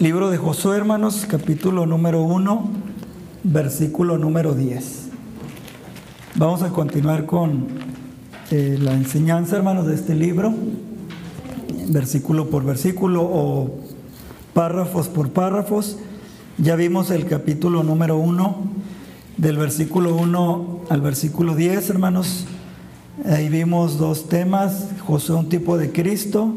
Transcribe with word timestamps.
Libro 0.00 0.30
de 0.30 0.38
Josué, 0.38 0.76
hermanos, 0.76 1.26
capítulo 1.28 1.84
número 1.84 2.22
1, 2.22 2.70
versículo 3.42 4.16
número 4.16 4.54
10. 4.54 5.08
Vamos 6.36 6.62
a 6.62 6.68
continuar 6.68 7.26
con 7.26 7.66
eh, 8.52 8.78
la 8.80 8.92
enseñanza, 8.92 9.56
hermanos, 9.56 9.88
de 9.88 9.96
este 9.96 10.14
libro, 10.14 10.54
versículo 11.88 12.48
por 12.48 12.64
versículo 12.64 13.22
o 13.24 13.80
párrafos 14.54 15.08
por 15.08 15.30
párrafos. 15.30 15.98
Ya 16.58 16.76
vimos 16.76 17.10
el 17.10 17.26
capítulo 17.26 17.82
número 17.82 18.18
1, 18.18 18.56
del 19.36 19.56
versículo 19.56 20.14
1 20.14 20.82
al 20.90 21.00
versículo 21.00 21.56
10, 21.56 21.90
hermanos. 21.90 22.44
Ahí 23.24 23.48
vimos 23.48 23.98
dos 23.98 24.28
temas, 24.28 24.90
Josué 25.04 25.34
un 25.34 25.48
tipo 25.48 25.76
de 25.76 25.90
Cristo 25.90 26.54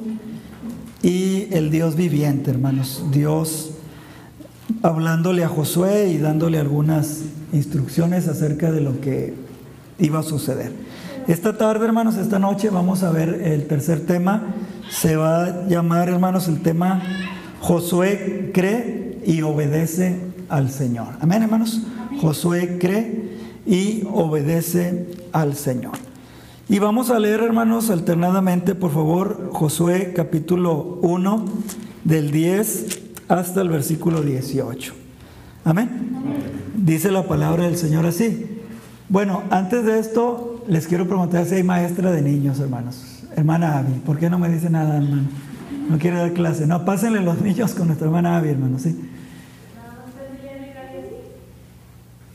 y 1.03 1.47
el 1.51 1.71
Dios 1.71 1.95
viviente, 1.95 2.51
hermanos. 2.51 3.03
Dios 3.11 3.71
hablándole 4.83 5.43
a 5.43 5.49
Josué 5.49 6.09
y 6.09 6.17
dándole 6.17 6.59
algunas 6.59 7.21
instrucciones 7.53 8.27
acerca 8.27 8.71
de 8.71 8.81
lo 8.81 9.01
que 9.01 9.33
iba 9.99 10.19
a 10.19 10.23
suceder. 10.23 10.71
Esta 11.27 11.57
tarde, 11.57 11.85
hermanos, 11.85 12.17
esta 12.17 12.39
noche 12.39 12.69
vamos 12.69 13.03
a 13.03 13.11
ver 13.11 13.41
el 13.43 13.67
tercer 13.67 14.05
tema. 14.05 14.53
Se 14.89 15.15
va 15.15 15.45
a 15.45 15.67
llamar, 15.67 16.09
hermanos, 16.09 16.47
el 16.47 16.61
tema 16.61 17.01
Josué 17.61 18.51
cree 18.53 19.19
y 19.25 19.41
obedece 19.41 20.19
al 20.49 20.69
Señor. 20.69 21.07
Amén, 21.19 21.43
hermanos. 21.43 21.81
Josué 22.19 22.77
cree 22.79 23.31
y 23.65 24.03
obedece 24.11 25.07
al 25.31 25.55
Señor. 25.55 26.10
Y 26.71 26.79
vamos 26.79 27.09
a 27.09 27.19
leer, 27.19 27.41
hermanos, 27.41 27.89
alternadamente, 27.89 28.75
por 28.75 28.91
favor, 28.91 29.49
Josué 29.51 30.13
capítulo 30.15 30.99
1, 31.01 31.45
del 32.05 32.31
10 32.31 33.01
hasta 33.27 33.59
el 33.59 33.67
versículo 33.67 34.21
18. 34.21 34.93
Amén. 35.65 35.89
Dice 36.77 37.11
la 37.11 37.23
palabra 37.23 37.65
del 37.65 37.75
Señor 37.75 38.05
así. 38.05 38.61
Bueno, 39.09 39.43
antes 39.49 39.83
de 39.83 39.99
esto, 39.99 40.63
les 40.65 40.87
quiero 40.87 41.05
preguntar 41.07 41.45
si 41.45 41.55
hay 41.55 41.63
maestra 41.63 42.09
de 42.09 42.21
niños, 42.21 42.61
hermanos. 42.61 43.25
Hermana 43.35 43.79
Avi, 43.79 43.99
¿por 44.05 44.17
qué 44.17 44.29
no 44.29 44.39
me 44.39 44.47
dice 44.47 44.69
nada, 44.69 44.95
hermano? 44.95 45.23
No 45.89 45.97
quiere 45.97 46.19
dar 46.19 46.31
clase. 46.31 46.67
No, 46.67 46.85
pásenle 46.85 47.19
los 47.19 47.41
niños 47.41 47.73
con 47.73 47.87
nuestra 47.87 48.07
hermana 48.07 48.37
Avi, 48.37 48.47
hermano, 48.47 48.79
¿sí? 48.79 48.97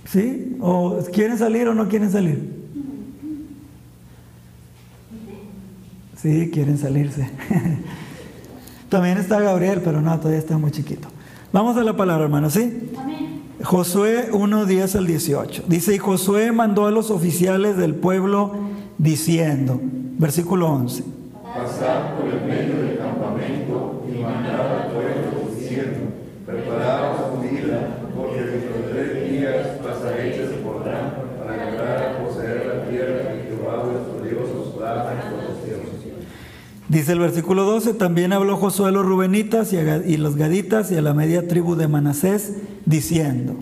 ¿Sí? 0.04 0.58
¿O 0.60 0.98
quieren 1.10 1.38
salir 1.38 1.68
o 1.68 1.74
no 1.74 1.88
quieren 1.88 2.12
salir? 2.12 2.65
Sí, 6.16 6.50
quieren 6.52 6.78
salirse. 6.78 7.28
También 8.88 9.18
está 9.18 9.40
Gabriel, 9.40 9.80
pero 9.84 10.00
no, 10.00 10.16
todavía 10.18 10.38
está 10.38 10.56
muy 10.56 10.70
chiquito. 10.70 11.08
Vamos 11.52 11.76
a 11.76 11.84
la 11.84 11.96
palabra, 11.96 12.24
hermano, 12.24 12.50
¿sí? 12.50 12.90
Josué 13.62 14.28
1, 14.32 14.66
10 14.66 14.96
al 14.96 15.06
18. 15.06 15.64
Dice, 15.66 15.94
y 15.94 15.98
Josué 15.98 16.52
mandó 16.52 16.86
a 16.86 16.90
los 16.90 17.10
oficiales 17.10 17.76
del 17.76 17.94
pueblo 17.94 18.52
diciendo, 18.98 19.80
versículo 20.18 20.68
11. 20.68 21.04
Pasar 21.42 22.16
por 22.16 22.28
el 22.28 22.44
medio 22.46 22.82
del 22.82 22.98
campamento 22.98 24.04
y 24.08 24.22
mandar 24.22 24.60
al 24.60 24.92
pueblo 24.92 25.54
diciendo, 25.58 26.12
preparaos 26.44 27.20
comida, 27.32 27.98
porque 28.14 28.42
dentro 28.42 28.76
de 28.76 28.92
tres 28.92 29.30
días 29.30 29.66
pasaréis 29.82 30.36
el 30.36 30.62
Jordán 30.62 31.14
para 31.38 31.70
llegar 31.70 31.98
a 31.98 32.24
poseer 32.24 32.66
la 32.66 32.90
tierra 32.90 33.32
que 33.32 33.48
Jehová 33.48 33.84
vuestro 33.84 34.20
Dios 34.22 34.50
os 34.50 34.78
da 34.78 35.10
a 35.10 35.30
todos 35.30 35.64
Dios. 35.64 35.80
Dice 36.96 37.12
el 37.12 37.18
versículo 37.18 37.64
12, 37.64 37.92
también 37.92 38.32
habló 38.32 38.56
Josué 38.56 38.88
a 38.88 38.90
los 38.90 39.04
rubenitas 39.04 39.70
y, 39.74 40.16
los 40.16 40.36
gaditas 40.36 40.90
y 40.90 40.96
a 40.96 41.02
la 41.02 41.12
media 41.12 41.46
tribu 41.46 41.74
de 41.76 41.88
Manasés, 41.88 42.54
diciendo. 42.86 43.54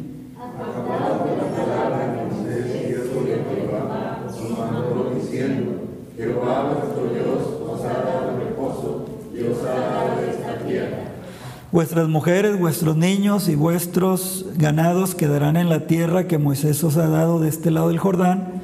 Vuestras 11.73 12.09
mujeres, 12.09 12.57
vuestros 12.61 12.97
niños 12.97 13.49
y 13.49 13.57
vuestros 13.57 14.47
ganados 14.57 15.17
quedarán 15.17 15.57
en 15.57 15.69
la 15.69 15.89
tierra 15.89 16.29
que 16.29 16.39
Moisés 16.39 16.85
os 16.85 16.97
ha 16.99 17.09
dado 17.09 17.41
de 17.41 17.49
este 17.49 17.73
lado 17.73 17.89
del 17.89 17.99
Jordán, 17.99 18.63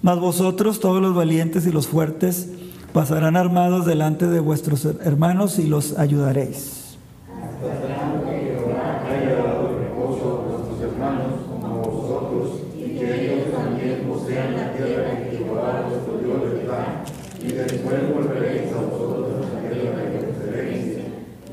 mas 0.00 0.18
vosotros, 0.18 0.80
todos 0.80 1.02
los 1.02 1.14
valientes 1.14 1.66
y 1.66 1.72
los 1.72 1.88
fuertes, 1.88 2.48
pasarán 2.92 3.36
armados 3.36 3.86
delante 3.86 4.26
de 4.26 4.40
vuestros 4.40 4.84
hermanos 4.84 5.58
y 5.58 5.66
los 5.66 5.98
ayudaréis. 5.98 6.98
Jehová 7.60 9.02
haya 9.06 9.36
dado 9.36 9.78
reposo 9.78 10.24
a 10.28 10.50
vuestros 10.50 10.92
hermanos 10.92 11.32
como 11.48 11.66
a 11.66 11.78
vosotros 11.78 12.62
y 12.76 12.98
que 12.98 13.34
ellos 13.34 13.52
también 13.52 14.06
posean 14.08 14.54
la 14.54 14.72
tierra 14.72 15.10
que 15.16 15.36
Jehová 15.36 15.88
vuestro 15.88 16.18
Dios 16.18 16.54
les 16.54 16.66
da. 16.66 17.04
Y 17.40 17.52
después 17.52 18.14
volveréis 18.14 18.72
a 18.72 18.80
vosotros 18.82 19.46
a 19.46 19.62
la 19.62 19.70
tierra 19.70 19.96
de 19.98 20.10
vuestra 20.18 20.58
herencia, 20.58 21.02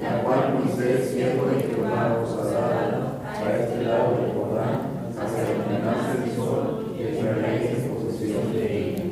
la 0.02 0.24
cual 0.24 0.54
Moisés, 0.56 1.12
siervo 1.12 1.46
de 1.48 1.62
Jehová, 1.62 2.22
os 2.24 2.32
ha 2.40 2.46
dado 2.52 3.20
a 3.24 3.56
este 3.56 3.84
lado 3.84 4.18
del 4.18 4.32
Jordán, 4.34 4.76
hasta 5.12 5.40
donde 5.46 5.80
nace 5.86 6.24
el 6.24 6.36
sol, 6.36 6.96
y 6.98 7.04
entraréis 7.04 7.70
en 7.72 7.90
posesión 7.90 8.54
de 8.54 8.80
ella. 8.80 9.04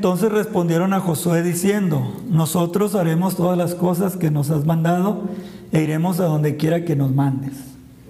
Entonces 0.00 0.32
respondieron 0.32 0.94
a 0.94 1.00
Josué 1.00 1.42
diciendo, 1.42 2.14
nosotros 2.30 2.94
haremos 2.94 3.36
todas 3.36 3.58
las 3.58 3.74
cosas 3.74 4.16
que 4.16 4.30
nos 4.30 4.48
has 4.48 4.64
mandado 4.64 5.24
e 5.72 5.82
iremos 5.82 6.20
a 6.20 6.24
donde 6.24 6.56
quiera 6.56 6.86
que 6.86 6.96
nos 6.96 7.14
mandes. 7.14 7.52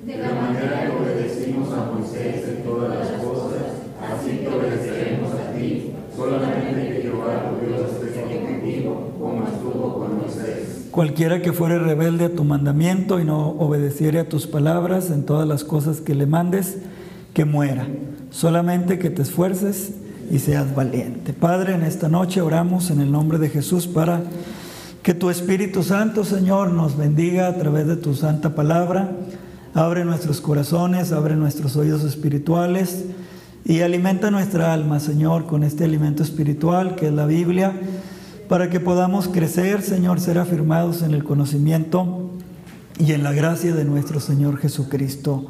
De 0.06 0.16
la 0.16 0.28
manera 0.28 0.86
que 0.86 0.92
obedecimos 0.92 1.68
a 1.72 1.90
Moisés 1.92 2.44
en 2.48 2.62
todas 2.62 2.96
las 2.96 3.08
cosas, 3.20 3.62
así 4.08 4.36
te 4.36 4.46
obedeceremos 4.46 5.32
a 5.32 5.52
ti, 5.52 5.90
solamente 6.16 6.92
que 6.92 7.02
Jehová 7.02 7.50
tu 7.50 7.66
Dios 7.66 7.90
esté 8.04 8.38
contigo, 8.38 9.10
como 9.18 9.48
estuvo 9.48 9.94
con 9.98 10.18
Moisés. 10.20 10.86
Cualquiera 10.92 11.42
que 11.42 11.52
fuere 11.52 11.80
rebelde 11.80 12.26
a 12.26 12.34
tu 12.36 12.44
mandamiento 12.44 13.18
y 13.18 13.24
no 13.24 13.48
obedeciere 13.58 14.20
a 14.20 14.28
tus 14.28 14.46
palabras 14.46 15.10
en 15.10 15.26
todas 15.26 15.48
las 15.48 15.64
cosas 15.64 16.00
que 16.00 16.14
le 16.14 16.26
mandes, 16.26 16.78
que 17.34 17.44
muera. 17.44 17.88
Solamente 18.30 19.00
que 19.00 19.10
te 19.10 19.22
esfuerces 19.22 19.94
y 20.30 20.38
seas 20.38 20.74
valiente. 20.74 21.32
Padre, 21.32 21.74
en 21.74 21.82
esta 21.82 22.08
noche 22.08 22.40
oramos 22.40 22.90
en 22.90 23.00
el 23.00 23.10
nombre 23.10 23.38
de 23.38 23.48
Jesús 23.48 23.86
para 23.86 24.22
que 25.02 25.14
tu 25.14 25.30
Espíritu 25.30 25.82
Santo, 25.82 26.24
Señor, 26.24 26.70
nos 26.70 26.96
bendiga 26.96 27.48
a 27.48 27.56
través 27.56 27.86
de 27.86 27.96
tu 27.96 28.14
santa 28.14 28.54
palabra. 28.54 29.10
Abre 29.74 30.04
nuestros 30.04 30.40
corazones, 30.40 31.12
abre 31.12 31.36
nuestros 31.36 31.76
oídos 31.76 32.04
espirituales 32.04 33.04
y 33.64 33.80
alimenta 33.80 34.30
nuestra 34.30 34.72
alma, 34.72 35.00
Señor, 35.00 35.46
con 35.46 35.64
este 35.64 35.84
alimento 35.84 36.22
espiritual 36.22 36.94
que 36.94 37.08
es 37.08 37.12
la 37.12 37.26
Biblia, 37.26 37.72
para 38.48 38.68
que 38.68 38.80
podamos 38.80 39.28
crecer, 39.28 39.82
Señor, 39.82 40.20
ser 40.20 40.38
afirmados 40.38 41.02
en 41.02 41.14
el 41.14 41.24
conocimiento 41.24 42.30
y 42.98 43.12
en 43.12 43.22
la 43.22 43.32
gracia 43.32 43.74
de 43.74 43.84
nuestro 43.84 44.20
Señor 44.20 44.58
Jesucristo. 44.58 45.46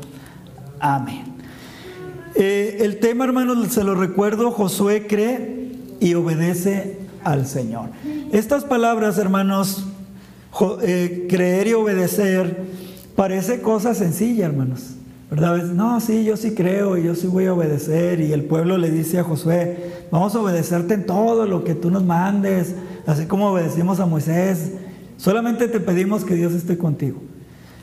Amén. 0.79 1.40
Eh, 2.35 2.79
el 2.81 2.99
tema, 2.99 3.25
hermanos, 3.25 3.73
se 3.73 3.85
lo 3.85 3.95
recuerdo, 3.95 4.51
Josué 4.51 5.07
cree 5.07 5.73
y 6.01 6.15
obedece 6.15 6.99
al 7.25 7.47
Señor. 7.47 7.91
Estas 8.33 8.65
palabras, 8.65 9.19
hermanos, 9.19 9.85
eh, 10.83 11.27
creer 11.29 11.69
y 11.69 11.75
obedecer, 11.75 12.65
parece 13.17 13.61
cosa 13.61 13.95
sencilla, 13.95 14.47
hermanos. 14.47 14.95
¿Verdad? 15.31 15.63
No, 15.63 16.01
sí, 16.01 16.25
yo 16.25 16.37
sí 16.37 16.55
creo 16.55 16.99
y 16.99 17.05
yo 17.05 17.15
sí 17.15 17.29
voy 17.29 17.47
a 17.47 17.55
obedecer. 17.55 18.21
Y 18.21 18.33
el 18.33 18.45
pueblo 18.45 18.79
le 18.79 18.91
dice 18.91 19.21
a 19.21 19.25
Josué, 19.25 20.07
vamos 20.11 20.35
a 20.35 20.41
obedecerte 20.41 20.95
en 20.95 21.07
todo 21.07 21.47
lo 21.47 21.63
que 21.63 21.77
tú 21.77 21.91
nos 21.91 22.05
mandes, 22.05 22.75
así 23.07 23.27
como 23.27 23.51
obedecimos 23.51 24.01
a 24.01 24.07
Moisés. 24.07 24.73
Solamente 25.19 25.69
te 25.69 25.79
pedimos 25.79 26.25
que 26.25 26.35
Dios 26.35 26.53
esté 26.53 26.77
contigo. 26.77 27.21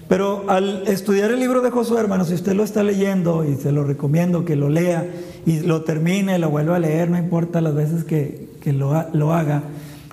Pero 0.07 0.45
al 0.47 0.87
estudiar 0.87 1.31
el 1.31 1.39
libro 1.39 1.61
de 1.61 1.69
Josué, 1.69 1.99
hermanos, 1.99 2.29
si 2.29 2.33
usted 2.33 2.53
lo 2.53 2.63
está 2.63 2.81
leyendo 2.81 3.43
y 3.43 3.55
se 3.55 3.73
lo 3.73 3.83
recomiendo 3.83 4.45
que 4.45 4.55
lo 4.55 4.69
lea 4.69 5.05
y 5.45 5.59
lo 5.61 5.83
termine, 5.83 6.39
lo 6.39 6.49
vuelva 6.49 6.77
a 6.77 6.79
leer, 6.79 7.09
no 7.09 7.17
importa 7.17 7.59
las 7.59 7.75
veces 7.75 8.05
que, 8.05 8.47
que 8.61 8.71
lo, 8.71 9.05
lo 9.13 9.33
haga, 9.33 9.63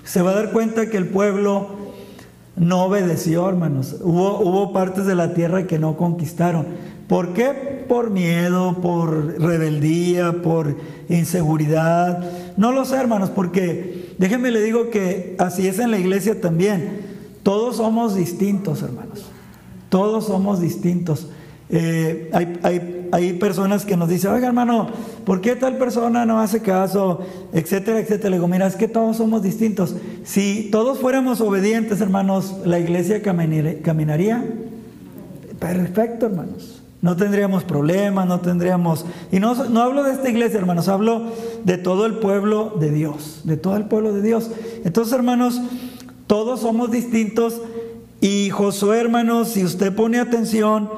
se 0.03 0.21
va 0.21 0.31
a 0.31 0.35
dar 0.35 0.51
cuenta 0.51 0.89
que 0.89 0.97
el 0.97 1.07
pueblo 1.07 1.69
no 2.57 2.83
obedeció, 2.83 3.47
hermanos. 3.47 3.95
Hubo, 4.01 4.39
hubo 4.39 4.73
partes 4.73 5.05
de 5.05 5.15
la 5.15 5.33
tierra 5.33 5.65
que 5.65 5.79
no 5.79 5.95
conquistaron. 5.95 6.67
¿Por 7.07 7.33
qué? 7.33 7.85
Por 7.87 8.09
miedo, 8.09 8.77
por 8.81 9.39
rebeldía, 9.39 10.41
por 10.41 10.75
inseguridad. 11.07 12.23
No 12.57 12.71
lo 12.71 12.83
sé, 12.83 12.97
hermanos, 12.97 13.29
porque 13.29 14.13
déjenme 14.17 14.51
le 14.51 14.61
digo 14.61 14.89
que 14.89 15.35
así 15.39 15.67
es 15.67 15.79
en 15.79 15.91
la 15.91 15.99
iglesia 15.99 16.41
también. 16.41 17.01
Todos 17.43 17.77
somos 17.77 18.15
distintos, 18.15 18.81
hermanos. 18.81 19.25
Todos 19.89 20.25
somos 20.25 20.59
distintos. 20.61 21.27
Eh, 21.69 22.29
hay, 22.33 22.59
hay- 22.63 22.91
hay 23.11 23.33
personas 23.33 23.85
que 23.85 23.95
nos 23.95 24.09
dicen, 24.09 24.31
oiga 24.31 24.47
hermano, 24.47 24.87
¿por 25.25 25.39
qué 25.39 25.55
tal 25.55 25.77
persona 25.77 26.25
no 26.25 26.39
hace 26.39 26.59
caso? 26.61 27.21
Etcétera, 27.53 27.99
etcétera. 27.99 28.31
Le 28.31 28.35
digo, 28.37 28.47
mira, 28.47 28.67
es 28.67 28.75
que 28.75 28.87
todos 28.87 29.17
somos 29.17 29.41
distintos. 29.41 29.95
Si 30.25 30.69
todos 30.71 30.99
fuéramos 30.99 31.39
obedientes, 31.39 32.01
hermanos, 32.01 32.55
¿la 32.65 32.79
iglesia 32.79 33.21
caminaría? 33.21 34.43
perfecto, 35.59 36.25
hermanos. 36.27 36.81
No 37.01 37.15
tendríamos 37.15 37.63
problemas, 37.63 38.27
no 38.27 38.39
tendríamos... 38.39 39.05
Y 39.31 39.39
no, 39.39 39.53
no 39.69 39.81
hablo 39.81 40.03
de 40.03 40.13
esta 40.13 40.29
iglesia, 40.29 40.59
hermanos, 40.59 40.87
hablo 40.87 41.23
de 41.63 41.77
todo 41.77 42.05
el 42.07 42.15
pueblo 42.15 42.73
de 42.79 42.89
Dios, 42.91 43.41
de 43.43 43.57
todo 43.57 43.77
el 43.77 43.85
pueblo 43.85 44.11
de 44.11 44.21
Dios. 44.21 44.49
Entonces, 44.83 45.13
hermanos, 45.13 45.61
todos 46.27 46.61
somos 46.61 46.91
distintos 46.91 47.61
y 48.25 48.49
Josué, 48.49 49.01
hermanos, 49.01 49.49
si 49.49 49.63
usted 49.63 49.93
pone 49.93 50.19
atención, 50.19 50.89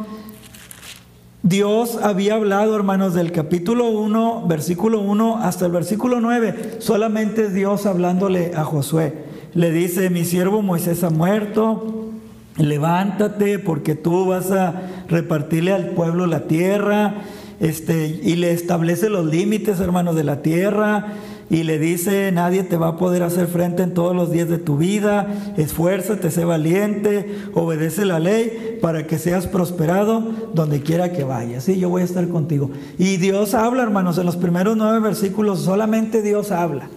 Dios 1.44 2.00
había 2.02 2.36
hablado, 2.36 2.74
hermanos, 2.74 3.16
del 3.16 3.34
capítulo 3.34 3.90
1, 3.90 4.46
versículo 4.48 5.02
1 5.02 5.40
hasta 5.40 5.66
el 5.66 5.74
versículo 5.74 6.22
9. 6.22 6.78
Solamente 6.80 7.50
Dios 7.50 7.86
hablándole 7.86 8.54
a 8.56 8.64
Josué. 8.64 9.26
Le 9.54 9.72
dice, 9.72 10.10
mi 10.10 10.24
siervo 10.24 10.62
Moisés 10.62 11.04
ha 11.04 11.10
muerto, 11.10 12.12
levántate 12.56 13.60
porque 13.60 13.96
tú 13.96 14.28
vas 14.28 14.52
a 14.52 14.84
repartirle 15.10 15.74
al 15.74 15.90
pueblo 15.90 16.28
la 16.28 16.48
tierra. 16.48 17.16
Este, 17.60 18.22
y 18.24 18.38
le 18.38 18.52
establece 18.52 19.10
los 19.10 19.26
límites, 19.26 19.82
hermanos, 19.82 20.16
de 20.16 20.24
la 20.24 20.42
tierra 20.42 21.08
y 21.50 21.64
le 21.64 21.80
dice, 21.80 22.32
nadie 22.32 22.64
te 22.64 22.76
va 22.76 22.90
a 22.90 22.98
poder 22.98 23.24
hacer 23.24 23.48
frente 23.48 23.84
en 23.84 23.94
todos 23.94 24.16
los 24.16 24.32
días 24.32 24.50
de 24.50 24.58
tu 24.58 24.78
vida, 24.78 25.54
esfuérzate, 25.56 26.30
sé 26.30 26.44
valiente, 26.44 27.38
obedece 27.54 28.04
la 28.06 28.20
ley 28.20 28.80
para 28.82 29.08
que 29.08 29.18
seas 29.18 29.48
prosperado 29.48 30.24
donde 30.54 30.82
quiera 30.82 31.14
que 31.14 31.24
vayas. 31.24 31.64
Sí, 31.64 31.80
yo 31.80 31.90
voy 31.90 32.02
a 32.02 32.06
estar 32.06 32.28
contigo. 32.28 32.72
Y 32.98 33.18
Dios 33.18 33.54
habla, 33.54 33.84
hermanos, 33.84 34.18
en 34.18 34.26
los 34.26 34.36
primeros 34.36 34.76
nueve 34.76 35.00
versículos 35.00 35.62
solamente 35.62 36.22
Dios 36.22 36.52
habla. 36.52 36.90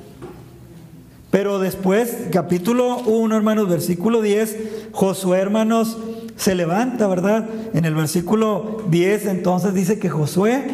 Pero 1.31 1.61
después, 1.61 2.27
capítulo 2.33 2.99
1, 2.99 3.37
hermanos, 3.37 3.69
versículo 3.69 4.21
10, 4.21 4.89
Josué, 4.91 5.39
hermanos, 5.39 5.97
se 6.35 6.57
levanta, 6.57 7.07
¿verdad? 7.07 7.49
En 7.73 7.85
el 7.85 7.95
versículo 7.95 8.83
10 8.89 9.27
entonces 9.27 9.75
dice 9.75 10.01
que 10.01 10.09
Josué 10.09 10.65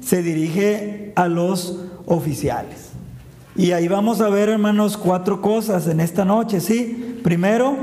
se 0.00 0.22
dirige 0.22 1.12
a 1.14 1.28
los 1.28 1.78
oficiales. 2.06 2.91
Y 3.54 3.72
ahí 3.72 3.86
vamos 3.86 4.20
a 4.20 4.28
ver, 4.30 4.48
hermanos, 4.48 4.96
cuatro 4.96 5.42
cosas 5.42 5.86
en 5.86 6.00
esta 6.00 6.24
noche, 6.24 6.60
¿sí? 6.60 7.18
Primero, 7.22 7.76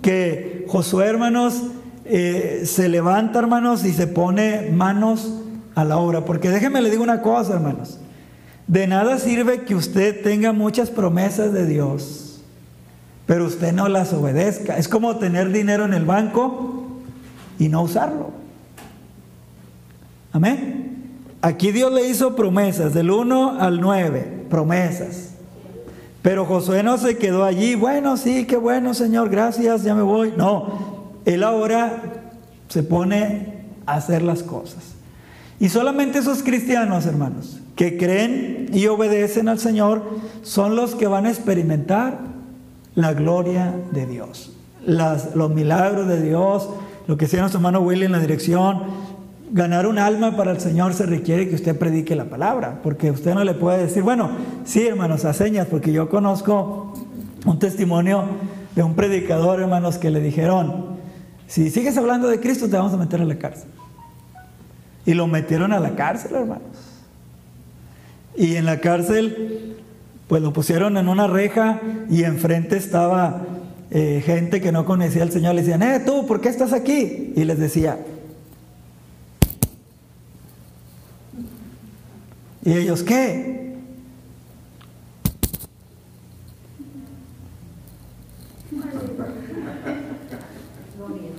que 0.00 0.64
Josué, 0.68 1.06
hermanos, 1.06 1.62
eh, 2.06 2.62
se 2.64 2.88
levanta, 2.88 3.38
hermanos, 3.38 3.84
y 3.84 3.92
se 3.92 4.06
pone 4.06 4.70
manos 4.72 5.34
a 5.74 5.84
la 5.84 5.98
obra. 5.98 6.24
Porque 6.24 6.48
déjenme 6.48 6.80
le 6.80 6.90
digo 6.90 7.02
una 7.02 7.20
cosa, 7.20 7.54
hermanos. 7.54 7.98
De 8.66 8.86
nada 8.86 9.18
sirve 9.18 9.62
que 9.62 9.74
usted 9.74 10.22
tenga 10.22 10.52
muchas 10.52 10.90
promesas 10.90 11.52
de 11.52 11.66
Dios, 11.66 12.40
pero 13.26 13.44
usted 13.44 13.72
no 13.72 13.88
las 13.88 14.12
obedezca. 14.12 14.78
Es 14.78 14.88
como 14.88 15.16
tener 15.16 15.52
dinero 15.52 15.84
en 15.84 15.92
el 15.92 16.04
banco 16.04 16.86
y 17.58 17.68
no 17.68 17.82
usarlo. 17.82 18.30
Amén. 20.32 21.16
Aquí 21.42 21.72
Dios 21.72 21.92
le 21.92 22.08
hizo 22.08 22.36
promesas, 22.36 22.94
del 22.94 23.10
1 23.10 23.60
al 23.60 23.80
9, 23.80 24.39
promesas. 24.50 25.30
Pero 26.22 26.44
Josué 26.44 26.82
no 26.82 26.98
se 26.98 27.16
quedó 27.16 27.44
allí, 27.44 27.74
bueno, 27.74 28.18
sí, 28.18 28.44
qué 28.44 28.56
bueno, 28.56 28.92
Señor, 28.92 29.30
gracias, 29.30 29.84
ya 29.84 29.94
me 29.94 30.02
voy. 30.02 30.34
No, 30.36 31.12
él 31.24 31.42
ahora 31.42 32.02
se 32.68 32.82
pone 32.82 33.64
a 33.86 33.94
hacer 33.94 34.22
las 34.22 34.42
cosas. 34.42 34.94
Y 35.58 35.70
solamente 35.70 36.18
esos 36.18 36.42
cristianos, 36.42 37.06
hermanos, 37.06 37.60
que 37.74 37.96
creen 37.96 38.68
y 38.72 38.86
obedecen 38.86 39.48
al 39.48 39.58
Señor, 39.58 40.02
son 40.42 40.76
los 40.76 40.94
que 40.94 41.06
van 41.06 41.24
a 41.24 41.30
experimentar 41.30 42.18
la 42.94 43.14
gloria 43.14 43.74
de 43.92 44.06
Dios. 44.06 44.52
Los 44.86 45.50
milagros 45.50 46.06
de 46.06 46.20
Dios, 46.20 46.68
lo 47.06 47.16
que 47.16 47.26
sea 47.26 47.40
nuestro 47.40 47.58
hermano 47.58 47.80
Willy 47.80 48.06
en 48.06 48.12
la 48.12 48.20
dirección, 48.20 48.82
ganar 49.52 49.86
un 49.86 49.98
alma 49.98 50.36
para 50.36 50.52
el 50.52 50.60
Señor 50.60 50.94
se 50.94 51.06
requiere 51.06 51.48
que 51.48 51.54
usted 51.54 51.76
predique 51.76 52.14
la 52.14 52.26
palabra, 52.26 52.80
porque 52.82 53.10
usted 53.10 53.34
no 53.34 53.44
le 53.44 53.54
puede 53.54 53.78
decir, 53.78 54.02
bueno, 54.02 54.30
sí, 54.64 54.86
hermanos, 54.86 55.24
a 55.24 55.32
señas, 55.32 55.66
porque 55.66 55.92
yo 55.92 56.08
conozco 56.08 56.94
un 57.44 57.58
testimonio 57.58 58.24
de 58.74 58.82
un 58.82 58.94
predicador, 58.94 59.60
hermanos, 59.60 59.98
que 59.98 60.10
le 60.10 60.20
dijeron, 60.20 60.98
si 61.46 61.70
sigues 61.70 61.96
hablando 61.96 62.28
de 62.28 62.38
Cristo 62.38 62.68
te 62.68 62.76
vamos 62.76 62.92
a 62.92 62.96
meter 62.96 63.20
a 63.20 63.24
la 63.24 63.36
cárcel. 63.36 63.68
Y 65.04 65.14
lo 65.14 65.26
metieron 65.26 65.72
a 65.72 65.80
la 65.80 65.96
cárcel, 65.96 66.34
hermanos. 66.34 66.62
Y 68.36 68.54
en 68.54 68.66
la 68.66 68.78
cárcel, 68.78 69.76
pues 70.28 70.42
lo 70.42 70.52
pusieron 70.52 70.96
en 70.96 71.08
una 71.08 71.26
reja 71.26 71.80
y 72.08 72.22
enfrente 72.22 72.76
estaba 72.76 73.42
eh, 73.90 74.22
gente 74.24 74.60
que 74.60 74.70
no 74.70 74.84
conocía 74.84 75.22
al 75.22 75.32
Señor. 75.32 75.56
Le 75.56 75.62
decían, 75.62 75.82
eh, 75.82 76.00
tú, 76.06 76.26
¿por 76.26 76.40
qué 76.40 76.48
estás 76.48 76.72
aquí? 76.72 77.32
Y 77.34 77.44
les 77.44 77.58
decía, 77.58 77.98
¿Y 82.62 82.74
ellos 82.74 83.02
qué? 83.02 83.70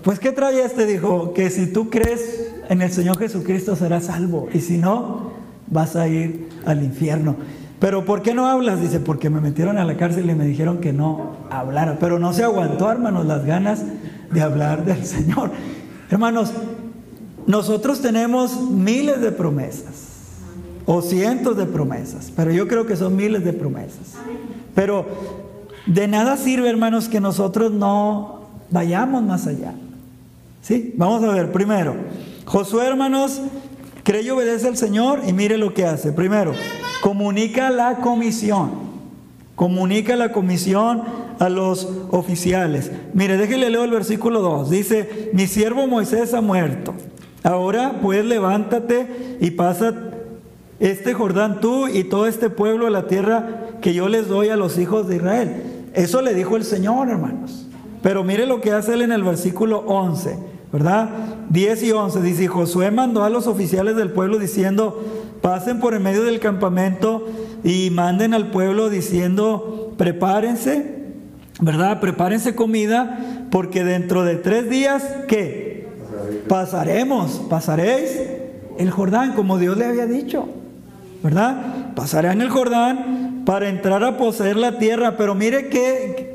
Pues 0.03 0.19
¿qué 0.19 0.31
trae 0.31 0.63
este? 0.63 0.87
Dijo, 0.87 1.33
que 1.33 1.51
si 1.51 1.67
tú 1.67 1.91
crees 1.91 2.51
en 2.69 2.81
el 2.81 2.91
Señor 2.91 3.19
Jesucristo 3.19 3.75
serás 3.75 4.05
salvo 4.05 4.49
y 4.51 4.59
si 4.59 4.79
no, 4.79 5.31
vas 5.67 5.95
a 5.95 6.07
ir 6.07 6.49
al 6.65 6.83
infierno. 6.83 7.35
Pero 7.79 8.03
¿por 8.03 8.23
qué 8.23 8.33
no 8.33 8.47
hablas? 8.47 8.81
Dice, 8.81 8.99
porque 8.99 9.29
me 9.29 9.41
metieron 9.41 9.77
a 9.77 9.85
la 9.85 9.97
cárcel 9.97 10.29
y 10.29 10.35
me 10.35 10.45
dijeron 10.45 10.79
que 10.79 10.91
no 10.91 11.35
hablara. 11.51 11.97
Pero 11.99 12.17
no 12.17 12.33
se 12.33 12.43
aguantó, 12.43 12.91
hermanos, 12.91 13.27
las 13.27 13.45
ganas 13.45 13.83
de 14.31 14.41
hablar 14.41 14.85
del 14.85 15.05
Señor. 15.05 15.51
Hermanos, 16.09 16.51
nosotros 17.45 18.01
tenemos 18.01 18.59
miles 18.69 19.21
de 19.21 19.31
promesas 19.31 20.10
o 20.85 21.01
cientos 21.01 21.57
de 21.57 21.65
promesas, 21.65 22.31
pero 22.35 22.51
yo 22.51 22.67
creo 22.67 22.85
que 22.85 22.95
son 22.95 23.15
miles 23.15 23.43
de 23.43 23.53
promesas. 23.53 24.15
Pero 24.73 25.05
de 25.85 26.07
nada 26.07 26.37
sirve, 26.37 26.69
hermanos, 26.69 27.07
que 27.07 27.19
nosotros 27.19 27.71
no 27.71 28.41
vayamos 28.69 29.23
más 29.23 29.47
allá. 29.47 29.73
¿Sí? 30.61 30.93
Vamos 30.95 31.23
a 31.23 31.31
ver, 31.31 31.51
primero, 31.51 31.95
Josué, 32.45 32.85
hermanos, 32.85 33.41
cree 34.03 34.23
y 34.23 34.29
obedece 34.29 34.67
al 34.67 34.77
Señor 34.77 35.21
y 35.27 35.33
mire 35.33 35.57
lo 35.57 35.73
que 35.73 35.85
hace. 35.85 36.11
Primero, 36.11 36.53
comunica 37.01 37.69
la 37.69 37.97
comisión. 37.97 38.91
Comunica 39.55 40.15
la 40.15 40.31
comisión 40.31 41.03
a 41.39 41.49
los 41.49 41.87
oficiales. 42.11 42.91
Mire, 43.13 43.37
déjele 43.37 43.69
leer 43.69 43.85
el 43.85 43.91
versículo 43.91 44.41
2. 44.41 44.69
Dice, 44.69 45.29
mi 45.33 45.47
siervo 45.47 45.87
Moisés 45.87 46.33
ha 46.33 46.41
muerto. 46.41 46.93
Ahora 47.43 47.99
pues 48.01 48.23
levántate 48.23 49.37
y 49.39 49.51
pasa 49.51 50.10
este 50.81 51.13
Jordán 51.13 51.61
tú 51.61 51.87
y 51.87 52.03
todo 52.03 52.25
este 52.25 52.49
pueblo 52.49 52.87
a 52.87 52.89
la 52.89 53.05
tierra 53.05 53.67
que 53.81 53.93
yo 53.93 54.09
les 54.09 54.27
doy 54.27 54.49
a 54.49 54.55
los 54.55 54.79
hijos 54.79 55.07
de 55.07 55.17
Israel. 55.17 55.63
Eso 55.93 56.23
le 56.23 56.33
dijo 56.33 56.57
el 56.57 56.63
Señor, 56.63 57.07
hermanos. 57.07 57.67
Pero 58.01 58.23
mire 58.23 58.47
lo 58.47 58.61
que 58.61 58.71
hace 58.71 58.95
él 58.95 59.03
en 59.03 59.11
el 59.11 59.23
versículo 59.23 59.83
11, 59.85 60.39
¿verdad? 60.73 61.09
10 61.49 61.83
y 61.83 61.91
11 61.91 62.21
dice, 62.23 62.47
Josué 62.47 62.89
mandó 62.89 63.23
a 63.23 63.29
los 63.29 63.45
oficiales 63.45 63.95
del 63.95 64.09
pueblo 64.09 64.39
diciendo, 64.39 64.99
pasen 65.41 65.79
por 65.79 65.93
en 65.93 66.01
medio 66.01 66.23
del 66.23 66.39
campamento 66.39 67.27
y 67.63 67.91
manden 67.91 68.33
al 68.33 68.49
pueblo 68.49 68.89
diciendo, 68.89 69.93
prepárense, 69.97 70.95
¿verdad? 71.59 71.99
Prepárense 71.99 72.55
comida, 72.55 73.47
porque 73.51 73.83
dentro 73.83 74.23
de 74.23 74.37
tres 74.37 74.67
días, 74.67 75.03
¿qué? 75.27 75.89
Pasaremos, 76.47 77.43
pasaréis 77.51 78.19
el 78.79 78.89
Jordán, 78.89 79.33
como 79.33 79.59
Dios 79.59 79.77
le 79.77 79.85
había 79.85 80.07
dicho. 80.07 80.47
¿Verdad? 81.23 81.93
Pasarán 81.95 82.41
el 82.41 82.49
Jordán 82.49 83.43
para 83.45 83.69
entrar 83.69 84.03
a 84.03 84.17
poseer 84.17 84.57
la 84.57 84.77
tierra. 84.77 85.17
Pero 85.17 85.35
mire 85.35 85.69
qué, 85.69 86.33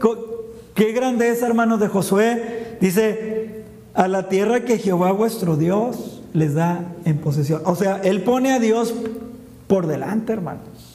qué 0.74 0.92
grandeza, 0.92 1.46
hermanos 1.46 1.80
de 1.80 1.88
Josué. 1.88 2.76
Dice, 2.80 3.64
a 3.94 4.08
la 4.08 4.28
tierra 4.28 4.60
que 4.60 4.78
Jehová 4.78 5.12
vuestro 5.12 5.56
Dios 5.56 6.22
les 6.32 6.54
da 6.54 6.84
en 7.04 7.18
posesión. 7.18 7.62
O 7.64 7.76
sea, 7.76 8.00
Él 8.04 8.22
pone 8.22 8.52
a 8.52 8.58
Dios 8.58 8.94
por 9.66 9.86
delante, 9.86 10.32
hermanos. 10.32 10.86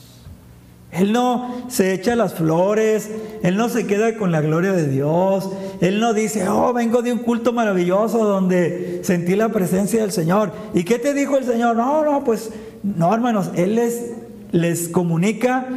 Él 0.91 1.13
no 1.13 1.65
se 1.69 1.93
echa 1.93 2.15
las 2.15 2.33
flores, 2.33 3.10
Él 3.43 3.55
no 3.55 3.69
se 3.69 3.88
queda 3.88 4.17
con 4.17 4.31
la 4.31 4.41
gloria 4.41 4.74
de 4.74 4.88
Dios, 4.88 5.50
Él 5.79 6.01
no 6.01 6.13
dice, 6.13 6.48
oh, 6.50 6.74
vengo 6.74 7.01
de 7.01 7.13
un 7.13 7.19
culto 7.19 7.53
maravilloso 7.53 8.25
donde 8.25 9.00
sentí 9.03 9.36
la 9.36 9.50
presencia 9.50 10.01
del 10.01 10.12
Señor. 10.12 10.51
¿Y 10.74 10.83
qué 10.83 11.00
te 11.00 11.13
dijo 11.13 11.38
el 11.38 11.45
Señor? 11.45 11.77
No, 11.77 12.03
no, 12.03 12.24
pues 12.25 12.51
no, 12.83 13.13
hermanos, 13.13 13.51
Él 13.55 13.75
les, 13.75 14.11
les 14.51 14.89
comunica 14.89 15.67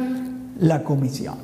la 0.59 0.83
comisión. 0.83 1.35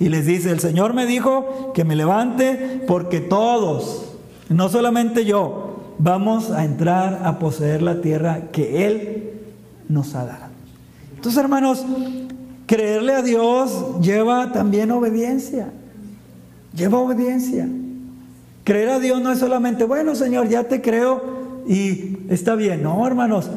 Y 0.00 0.08
les 0.08 0.26
dice, 0.26 0.50
el 0.50 0.60
Señor 0.60 0.94
me 0.94 1.06
dijo 1.06 1.72
que 1.72 1.84
me 1.84 1.96
levante 1.96 2.82
porque 2.86 3.20
todos, 3.20 4.12
no 4.48 4.68
solamente 4.68 5.24
yo, 5.24 5.94
vamos 5.98 6.50
a 6.50 6.64
entrar 6.64 7.22
a 7.24 7.38
poseer 7.38 7.82
la 7.82 8.00
tierra 8.00 8.50
que 8.52 8.86
Él 8.86 9.32
nos 9.88 10.14
ha 10.14 10.24
dado. 10.24 10.52
Entonces, 11.14 11.40
hermanos, 11.40 11.84
creerle 12.66 13.14
a 13.14 13.22
Dios 13.22 14.00
lleva 14.00 14.52
también 14.52 14.90
obediencia. 14.90 15.72
Lleva 16.74 16.98
obediencia. 16.98 17.68
Creer 18.64 18.88
a 18.88 18.98
Dios 18.98 19.22
no 19.22 19.30
es 19.30 19.38
solamente, 19.38 19.84
bueno 19.84 20.14
Señor, 20.14 20.48
ya 20.48 20.64
te 20.64 20.80
creo 20.80 21.62
y 21.68 22.16
está 22.30 22.54
bien. 22.54 22.82
No, 22.82 23.06
hermanos. 23.06 23.50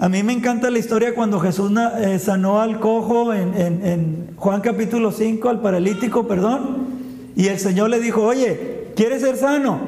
A 0.00 0.08
mí 0.08 0.22
me 0.22 0.32
encanta 0.32 0.70
la 0.70 0.78
historia 0.78 1.12
cuando 1.12 1.40
Jesús 1.40 1.72
eh, 1.98 2.20
sanó 2.20 2.60
al 2.60 2.78
cojo 2.78 3.34
en, 3.34 4.28
Juan 4.36 4.60
capítulo 4.60 5.10
5, 5.10 5.48
al 5.48 5.60
paralítico, 5.60 6.28
perdón. 6.28 6.86
Y 7.34 7.48
el 7.48 7.58
Señor 7.58 7.90
le 7.90 7.98
dijo, 7.98 8.22
oye, 8.22 8.92
¿quieres 8.94 9.22
ser 9.22 9.36
sano? 9.36 9.80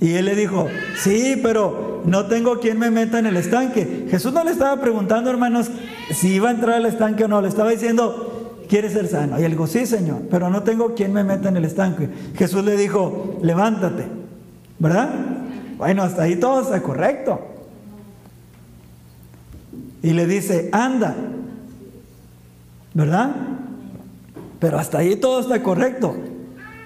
Y 0.00 0.14
él 0.14 0.24
le 0.24 0.34
dijo, 0.34 0.66
sí, 0.98 1.38
pero 1.40 2.02
no 2.06 2.26
tengo 2.26 2.58
quien 2.58 2.80
me 2.80 2.90
meta 2.90 3.20
en 3.20 3.26
el 3.26 3.36
estanque. 3.36 4.08
Jesús 4.10 4.32
no 4.32 4.42
le 4.42 4.50
estaba 4.50 4.80
preguntando, 4.80 5.30
hermanos, 5.30 5.70
si 6.12 6.34
iba 6.34 6.48
a 6.48 6.52
entrar 6.52 6.74
al 6.74 6.86
estanque 6.86 7.22
o 7.22 7.28
no. 7.28 7.40
Le 7.40 7.48
estaba 7.48 7.70
diciendo, 7.70 8.58
¿quieres 8.68 8.94
ser 8.94 9.06
sano? 9.06 9.40
Y 9.40 9.44
él 9.44 9.52
dijo, 9.52 9.68
sí, 9.68 9.86
Señor, 9.86 10.22
pero 10.28 10.50
no 10.50 10.64
tengo 10.64 10.96
quien 10.96 11.12
me 11.12 11.22
meta 11.22 11.50
en 11.50 11.56
el 11.56 11.64
estanque. 11.64 12.08
Jesús 12.34 12.64
le 12.64 12.76
dijo, 12.76 13.38
levántate, 13.42 14.06
¿verdad? 14.80 15.08
Bueno, 15.78 16.02
hasta 16.02 16.22
ahí 16.22 16.34
todo 16.34 16.62
está 16.62 16.82
correcto. 16.82 17.55
Y 20.02 20.12
le 20.12 20.26
dice, 20.26 20.68
anda, 20.72 21.14
¿verdad? 22.94 23.34
Pero 24.58 24.78
hasta 24.78 24.98
ahí 24.98 25.16
todo 25.16 25.40
está 25.40 25.62
correcto. 25.62 26.16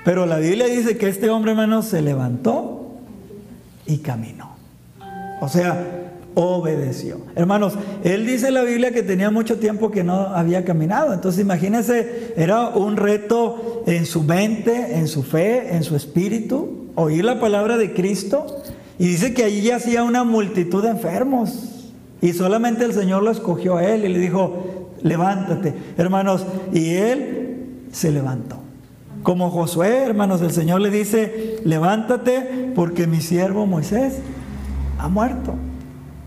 Pero 0.04 0.26
la 0.26 0.38
Biblia 0.38 0.66
dice 0.66 0.96
que 0.96 1.08
este 1.08 1.28
hombre, 1.28 1.52
hermanos, 1.52 1.86
se 1.86 2.02
levantó 2.02 2.96
y 3.86 3.98
caminó. 3.98 4.56
O 5.40 5.48
sea, 5.48 6.10
obedeció. 6.34 7.20
Hermanos, 7.34 7.74
él 8.04 8.26
dice 8.26 8.48
en 8.48 8.54
la 8.54 8.62
Biblia 8.62 8.92
que 8.92 9.02
tenía 9.02 9.30
mucho 9.30 9.58
tiempo 9.58 9.90
que 9.90 10.04
no 10.04 10.14
había 10.14 10.64
caminado. 10.64 11.12
Entonces 11.12 11.40
imagínense, 11.40 12.34
era 12.36 12.68
un 12.68 12.96
reto 12.96 13.82
en 13.86 14.06
su 14.06 14.22
mente, 14.22 14.96
en 14.96 15.08
su 15.08 15.22
fe, 15.22 15.74
en 15.74 15.82
su 15.82 15.96
espíritu, 15.96 16.88
oír 16.94 17.24
la 17.24 17.40
palabra 17.40 17.76
de 17.76 17.92
Cristo. 17.92 18.62
Y 18.98 19.06
dice 19.06 19.34
que 19.34 19.44
allí 19.44 19.70
hacía 19.70 20.02
una 20.02 20.24
multitud 20.24 20.82
de 20.82 20.90
enfermos. 20.90 21.79
Y 22.22 22.32
solamente 22.32 22.84
el 22.84 22.92
Señor 22.92 23.22
lo 23.22 23.30
escogió 23.30 23.76
a 23.76 23.84
él 23.84 24.04
y 24.04 24.08
le 24.08 24.18
dijo, 24.18 24.90
levántate. 25.02 25.74
Hermanos, 25.96 26.44
y 26.72 26.94
él 26.94 27.66
se 27.92 28.10
levantó. 28.10 28.56
Como 29.22 29.50
Josué, 29.50 30.04
hermanos, 30.04 30.40
el 30.42 30.50
Señor 30.50 30.80
le 30.80 30.90
dice, 30.90 31.60
levántate 31.64 32.72
porque 32.74 33.06
mi 33.06 33.20
siervo 33.20 33.66
Moisés 33.66 34.18
ha 34.98 35.08
muerto. 35.08 35.54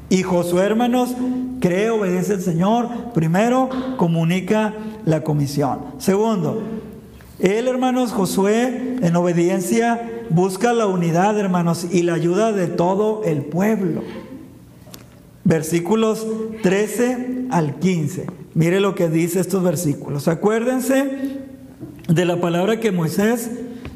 Y 0.09 0.21
Josué, 0.21 0.65
hermanos, 0.65 1.15
cree, 1.59 1.89
obedece 1.89 2.33
al 2.33 2.41
Señor. 2.41 2.87
Primero, 3.13 3.69
comunica 3.97 4.73
la 5.05 5.23
comisión. 5.23 5.79
Segundo, 5.97 6.61
él, 7.39 7.67
hermanos, 7.67 8.11
Josué, 8.11 8.97
en 9.01 9.15
obediencia, 9.15 10.09
busca 10.29 10.71
la 10.73 10.85
unidad, 10.85 11.37
hermanos, 11.39 11.87
y 11.91 12.03
la 12.03 12.13
ayuda 12.13 12.51
de 12.51 12.67
todo 12.67 13.23
el 13.25 13.41
pueblo. 13.41 14.01
Versículos 15.43 16.25
13 16.61 17.47
al 17.51 17.79
15. 17.79 18.27
Mire 18.53 18.79
lo 18.79 18.95
que 18.95 19.09
dice 19.09 19.39
estos 19.39 19.63
versículos. 19.63 20.27
Acuérdense 20.27 21.39
de 22.07 22.25
la 22.25 22.39
palabra 22.39 22.79
que 22.79 22.91
Moisés, 22.91 23.49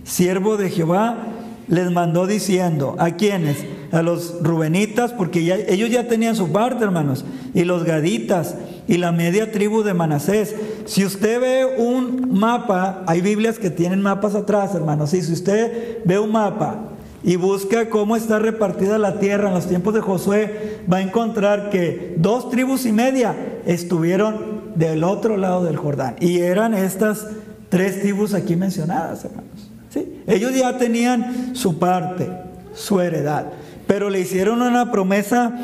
siervo 0.04 0.58
de 0.58 0.70
Jehová, 0.70 1.28
les 1.68 1.92
mandó 1.92 2.28
diciendo, 2.28 2.96
¿a 2.98 3.12
quiénes? 3.12 3.66
A 3.92 4.02
los 4.02 4.42
rubenitas, 4.42 5.14
porque 5.14 5.66
ellos 5.68 5.90
ya 5.90 6.08
tenían 6.08 6.36
su 6.36 6.52
parte, 6.52 6.84
hermanos, 6.84 7.26
y 7.54 7.64
los 7.64 7.84
gaditas, 7.84 8.56
y 8.88 8.98
la 8.98 9.12
media 9.12 9.52
tribu 9.52 9.84
de 9.84 9.94
Manasés. 9.94 10.56
Si 10.86 11.06
usted 11.06 11.42
ve 11.42 11.66
un 11.78 12.38
mapa, 12.38 13.04
hay 13.06 13.22
Biblias 13.22 13.60
que 13.60 13.70
tienen 13.70 14.02
mapas 14.02 14.36
atrás, 14.36 14.74
hermanos, 14.76 15.14
y 15.14 15.22
si 15.22 15.34
usted 15.34 16.00
ve 16.06 16.20
un 16.20 16.32
mapa 16.32 16.87
y 17.24 17.36
busca 17.36 17.90
cómo 17.90 18.16
está 18.16 18.40
repartida 18.40 18.98
la 18.98 19.20
tierra 19.20 19.50
en 19.50 19.56
los 19.56 19.68
tiempos 19.68 19.94
de 19.94 20.02
Josué, 20.02 20.80
va 20.92 20.98
a 20.98 21.02
encontrar 21.02 21.70
que 21.70 22.16
dos 22.18 22.50
tribus 22.50 22.86
y 22.86 22.92
media 22.92 23.36
estuvieron 23.66 24.58
del 24.76 25.04
otro 25.04 25.38
lado 25.38 25.64
del 25.64 25.78
Jordán, 25.78 26.16
y 26.20 26.40
eran 26.40 26.74
estas 26.74 27.28
Tres 27.70 28.00
tribus 28.02 28.34
aquí 28.34 28.56
mencionadas, 28.56 29.26
hermanos. 29.26 29.70
¿sí? 29.90 30.22
Ellos 30.26 30.54
ya 30.56 30.78
tenían 30.78 31.56
su 31.56 31.78
parte, 31.78 32.30
su 32.74 33.02
heredad, 33.02 33.48
pero 33.86 34.10
le 34.10 34.22
hicieron 34.22 34.62
una 34.62 34.92
promesa 34.92 35.58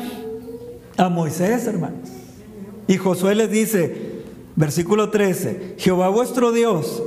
a 0.96 1.08
Moisés, 1.08 1.66
hermanos. 1.66 2.10
Y 2.86 2.98
Josué 2.98 3.34
les 3.34 3.50
dice, 3.50 4.22
versículo 4.54 5.10
13, 5.10 5.76
Jehová 5.78 6.08
vuestro 6.10 6.52
Dios, 6.52 7.02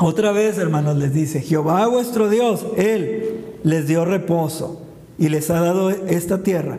otra 0.00 0.32
vez, 0.32 0.58
hermanos, 0.58 0.96
les 0.96 1.14
dice, 1.14 1.40
Jehová 1.40 1.86
vuestro 1.86 2.28
Dios, 2.28 2.66
Él 2.76 3.29
les 3.62 3.86
dio 3.86 4.04
reposo 4.04 4.80
y 5.18 5.28
les 5.28 5.50
ha 5.50 5.60
dado 5.60 5.90
esta 5.90 6.42
tierra. 6.42 6.78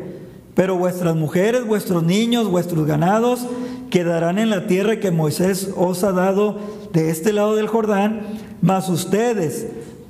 Pero 0.55 0.77
vuestras 0.77 1.15
mujeres, 1.15 1.65
vuestros 1.65 2.03
niños, 2.03 2.49
vuestros 2.49 2.85
ganados 2.85 3.45
quedarán 3.89 4.39
en 4.39 4.49
la 4.49 4.67
tierra 4.67 4.99
que 4.99 5.11
Moisés 5.11 5.69
os 5.75 6.03
ha 6.03 6.11
dado 6.11 6.57
de 6.93 7.09
este 7.09 7.33
lado 7.33 7.55
del 7.55 7.67
Jordán, 7.67 8.21
mas 8.61 8.89
ustedes, 8.89 9.67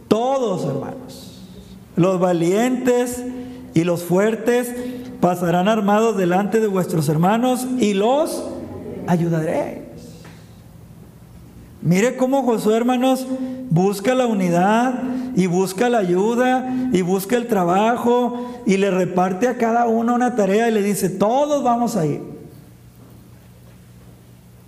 todos 0.08 0.66
hermanos, 0.66 1.42
los 1.96 2.20
valientes 2.20 3.24
y 3.74 3.84
los 3.84 4.04
fuertes, 4.04 4.74
pasarán 5.20 5.68
armados 5.68 6.18
delante 6.18 6.60
de 6.60 6.68
vuestros 6.68 7.08
hermanos 7.10 7.68
y 7.80 7.94
los 7.94 8.44
ayudaré. 9.08 9.91
Mire 11.82 12.16
cómo 12.16 12.44
Josué, 12.44 12.78
hermanos, 12.78 13.26
busca 13.70 14.14
la 14.14 14.28
unidad 14.28 15.02
y 15.36 15.48
busca 15.48 15.90
la 15.90 16.00
ayuda 16.00 16.90
y 16.92 17.02
busca 17.02 17.38
el 17.38 17.48
trabajo 17.48 18.62
y 18.66 18.78
le 18.78 18.92
reparte 18.92 19.48
a 19.48 19.58
cada 19.58 19.88
uno 19.88 20.14
una 20.14 20.36
tarea 20.36 20.70
y 20.70 20.74
le 20.74 20.84
dice, 20.84 21.10
todos 21.10 21.64
vamos 21.64 21.96
a 21.96 22.06
ir. 22.06 22.22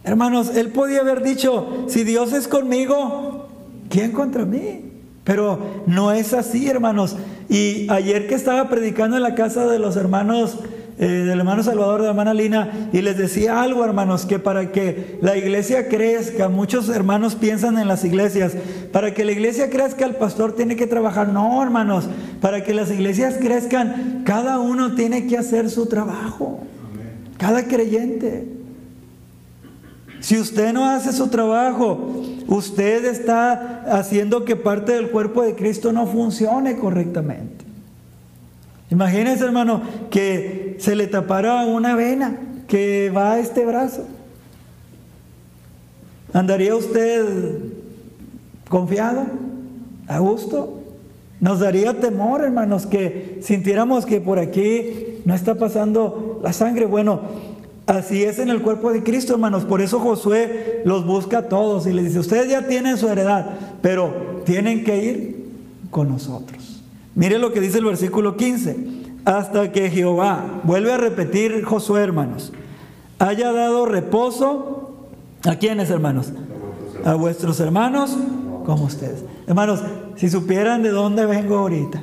Hermanos, 0.03 0.55
él 0.55 0.70
podía 0.70 1.01
haber 1.01 1.22
dicho, 1.22 1.86
si 1.88 2.03
Dios 2.03 2.34
es 2.34 2.48
conmigo, 2.48 3.48
¿quién 3.89 4.12
contra 4.12 4.46
mí? 4.46 4.91
Pero 5.24 5.84
no 5.86 6.12
es 6.12 6.34
así, 6.34 6.67
hermanos. 6.67 7.15
Y 7.48 7.89
ayer 7.89 8.27
que 8.27 8.36
estaba 8.36 8.67
predicando 8.70 9.15
en 9.15 9.24
la 9.24 9.36
casa 9.36 9.67
de 9.67 9.79
los 9.79 9.96
hermanos, 9.96 10.60
eh, 11.00 11.07
del 11.07 11.39
hermano 11.39 11.63
Salvador, 11.63 12.01
de 12.01 12.03
la 12.03 12.09
hermana 12.12 12.33
Lina, 12.33 12.89
y 12.93 13.01
les 13.01 13.17
decía 13.17 13.62
algo, 13.62 13.83
hermanos, 13.83 14.25
que 14.25 14.38
para 14.38 14.71
que 14.71 15.17
la 15.21 15.35
iglesia 15.35 15.88
crezca, 15.88 16.50
muchos 16.50 16.89
hermanos 16.89 17.35
piensan 17.35 17.79
en 17.79 17.88
las 17.88 18.03
iglesias, 18.05 18.53
para 18.91 19.13
que 19.13 19.25
la 19.25 19.31
iglesia 19.31 19.69
crezca, 19.69 20.05
el 20.05 20.15
pastor 20.15 20.55
tiene 20.55 20.75
que 20.75 20.85
trabajar. 20.85 21.29
No, 21.29 21.62
hermanos, 21.63 22.05
para 22.41 22.63
que 22.63 22.73
las 22.73 22.91
iglesias 22.91 23.35
crezcan, 23.39 24.21
cada 24.23 24.59
uno 24.59 24.93
tiene 24.93 25.25
que 25.27 25.38
hacer 25.38 25.69
su 25.69 25.88
trabajo. 25.88 26.59
Cada 27.38 27.65
creyente. 27.67 28.47
Si 30.19 30.39
usted 30.39 30.71
no 30.71 30.89
hace 30.89 31.12
su 31.12 31.27
trabajo, 31.27 32.23
usted 32.47 33.03
está 33.05 33.83
haciendo 33.88 34.45
que 34.45 34.55
parte 34.55 34.93
del 34.93 35.09
cuerpo 35.09 35.41
de 35.41 35.55
Cristo 35.55 35.91
no 35.91 36.07
funcione 36.07 36.77
correctamente. 36.77 37.65
Imagínese, 38.89 39.43
hermano, 39.43 39.81
que 40.12 40.62
se 40.80 40.96
le 40.96 41.08
tapara 41.08 41.65
una 41.65 41.96
vena 41.96 42.38
que 42.68 43.12
va 43.15 43.34
a 43.34 43.39
este 43.39 43.65
brazo. 43.65 44.06
¿Andaría 46.34 46.75
usted 46.75 47.25
confiado? 48.70 49.25
¿A 50.08 50.20
gusto? 50.20 50.82
Nos 51.39 51.60
daría 51.60 52.00
temor, 52.00 52.44
hermanos, 52.44 52.86
que 52.86 53.39
sintiéramos 53.42 54.06
que 54.06 54.22
por 54.22 54.39
aquí 54.39 55.20
no 55.25 55.36
está 55.36 55.56
pasando 55.56 56.39
la 56.44 56.53
sangre. 56.53 56.86
Bueno, 56.86 57.22
Así 57.86 58.24
es 58.24 58.39
en 58.39 58.50
el 58.50 58.62
cuerpo 58.62 58.94
de 58.94 59.03
Cristo, 59.03 59.34
hermanos. 59.34 59.65
Por 59.65 59.82
eso 59.82 60.00
Josué 60.00 60.82
los 60.86 61.06
busca 61.06 61.39
a 61.39 61.50
todos 61.50 61.86
y 61.86 61.92
les 61.92 62.06
dice, 62.06 62.20
ustedes 62.20 62.50
ya 62.50 62.65
tienen 62.65 62.98
su 62.98 63.10
heredad, 63.10 63.58
pero 63.82 64.42
tienen 64.46 64.86
que 64.86 65.03
ir 65.03 65.46
con 65.89 66.08
nosotros. 66.08 66.82
Mire 67.13 67.39
lo 67.39 67.51
que 67.51 67.60
dice 67.60 67.80
el 67.80 67.86
versículo 67.86 68.38
15. 68.38 69.02
Hasta 69.25 69.72
que 69.72 69.89
Jehová, 69.89 70.62
vuelve 70.63 70.92
a 70.92 70.98
repetir 70.98 71.63
Josué, 71.63 72.01
hermanos, 72.01 72.51
haya 73.20 73.51
dado 73.51 73.86
reposo 73.86 75.08
a 75.46 75.56
quienes, 75.56 75.89
hermanos? 75.89 76.34
A 77.06 77.13
vuestros 77.15 77.60
hermanos 77.60 78.18
como 78.65 78.86
ustedes. 78.86 79.24
Hermanos, 79.48 79.82
si 80.15 80.30
supieran 80.30 80.84
de 80.84 80.89
dónde 80.89 81.25
vengo 81.25 81.58
ahorita. 81.58 82.01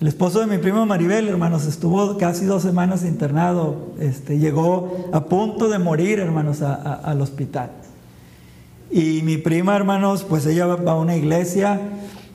El 0.00 0.08
esposo 0.08 0.40
de 0.40 0.48
mi 0.48 0.58
primo 0.58 0.84
Maribel, 0.84 1.28
hermanos, 1.28 1.64
estuvo 1.66 2.18
casi 2.18 2.44
dos 2.44 2.62
semanas 2.62 3.04
internado. 3.04 3.92
Este, 4.00 4.38
llegó 4.38 5.10
a 5.12 5.26
punto 5.26 5.68
de 5.68 5.78
morir, 5.78 6.18
hermanos, 6.18 6.60
al 6.60 7.20
hospital. 7.20 7.70
Y 8.90 9.22
mi 9.22 9.36
prima, 9.36 9.76
hermanos, 9.76 10.24
pues 10.28 10.44
ella 10.46 10.66
va 10.66 10.90
a 10.90 10.96
una 10.96 11.14
iglesia, 11.14 11.80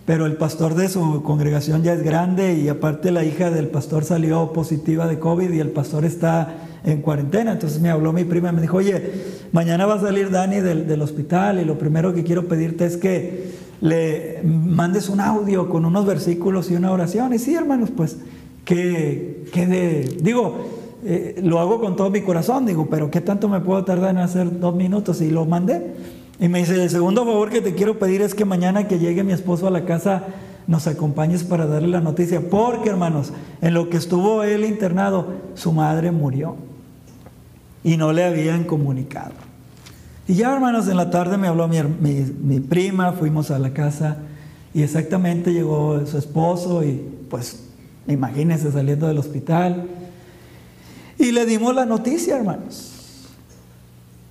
pero 0.07 0.25
el 0.25 0.37
pastor 0.37 0.73
de 0.75 0.87
su 0.87 1.21
congregación 1.21 1.83
ya 1.83 1.91
es 1.91 2.01
grande 2.01 2.53
y 2.53 2.69
aparte 2.69 3.11
la 3.11 3.25
hija 3.25 3.51
del 3.51 3.67
pastor 3.67 4.05
salió 4.05 4.53
positiva 4.53 5.05
de 5.05 5.19
COVID 5.19 5.51
y 5.51 5.59
el 5.59 5.71
pastor 5.71 6.05
está 6.05 6.59
en 6.85 7.01
cuarentena. 7.01 7.51
Entonces 7.51 7.81
me 7.81 7.89
habló 7.89 8.13
mi 8.13 8.23
prima 8.23 8.47
y 8.47 8.53
me 8.53 8.61
dijo, 8.61 8.77
oye, 8.77 9.11
mañana 9.51 9.85
va 9.85 9.95
a 9.95 9.99
salir 9.99 10.31
Dani 10.31 10.61
del, 10.61 11.01
hospital 11.01 11.59
y 11.59 11.65
lo 11.65 11.77
primero 11.77 12.13
que 12.13 12.23
quiero 12.23 12.47
pedirte 12.47 12.85
es 12.85 12.95
que 12.95 13.51
le 13.81 14.39
mandes 14.45 15.09
un 15.09 15.19
audio 15.19 15.67
con 15.67 15.83
unos 15.83 16.05
versículos 16.05 16.71
y 16.71 16.75
una 16.75 16.93
oración. 16.93 17.33
Y 17.33 17.37
sí, 17.37 17.53
hermanos, 17.53 17.89
pues 17.91 18.15
que, 18.63 19.43
que 19.51 19.67
de, 19.67 20.19
digo, 20.21 20.67
eh, 21.03 21.41
lo 21.43 21.59
hago 21.59 21.81
con 21.81 21.97
todo 21.97 22.09
mi 22.11 22.21
corazón, 22.21 22.65
digo, 22.65 22.87
pero 22.89 23.11
¿qué 23.11 23.19
tanto 23.19 23.49
me 23.49 23.59
puedo 23.59 23.83
tardar 23.83 24.11
en 24.11 24.19
hacer 24.19 24.57
dos 24.61 24.73
minutos? 24.73 25.19
Y 25.19 25.31
lo 25.31 25.43
mandé. 25.43 25.95
Y 26.39 26.47
me 26.49 26.59
dice, 26.59 26.81
el 26.81 26.89
segundo 26.89 27.25
favor 27.25 27.49
que 27.49 27.61
te 27.61 27.73
quiero 27.73 27.97
pedir 27.97 28.21
es 28.21 28.35
que 28.35 28.45
mañana 28.45 28.87
que 28.87 28.99
llegue 28.99 29.23
mi 29.23 29.33
esposo 29.33 29.67
a 29.67 29.71
la 29.71 29.85
casa 29.85 30.23
nos 30.67 30.85
acompañes 30.85 31.43
para 31.43 31.65
darle 31.65 31.87
la 31.87 32.01
noticia. 32.01 32.49
Porque, 32.49 32.89
hermanos, 32.89 33.33
en 33.61 33.73
lo 33.73 33.89
que 33.89 33.97
estuvo 33.97 34.43
él 34.43 34.65
internado, 34.65 35.33
su 35.55 35.71
madre 35.71 36.11
murió. 36.11 36.55
Y 37.83 37.97
no 37.97 38.13
le 38.13 38.25
habían 38.25 38.65
comunicado. 38.65 39.31
Y 40.27 40.35
ya, 40.35 40.53
hermanos, 40.53 40.87
en 40.89 40.97
la 40.97 41.09
tarde 41.09 41.37
me 41.37 41.47
habló 41.47 41.67
mi, 41.67 41.81
mi, 41.81 42.59
prima, 42.59 43.13
fuimos 43.13 43.49
a 43.49 43.59
la 43.59 43.73
casa 43.73 44.17
y 44.73 44.83
exactamente 44.83 45.53
llegó 45.53 46.05
su 46.05 46.17
esposo 46.17 46.83
y 46.83 47.01
pues 47.29 47.63
imagínense 48.07 48.71
saliendo 48.71 49.07
del 49.07 49.17
hospital. 49.17 49.87
Y 51.17 51.31
le 51.31 51.45
dimos 51.45 51.73
la 51.73 51.85
noticia, 51.85 52.35
hermanos. 52.35 52.96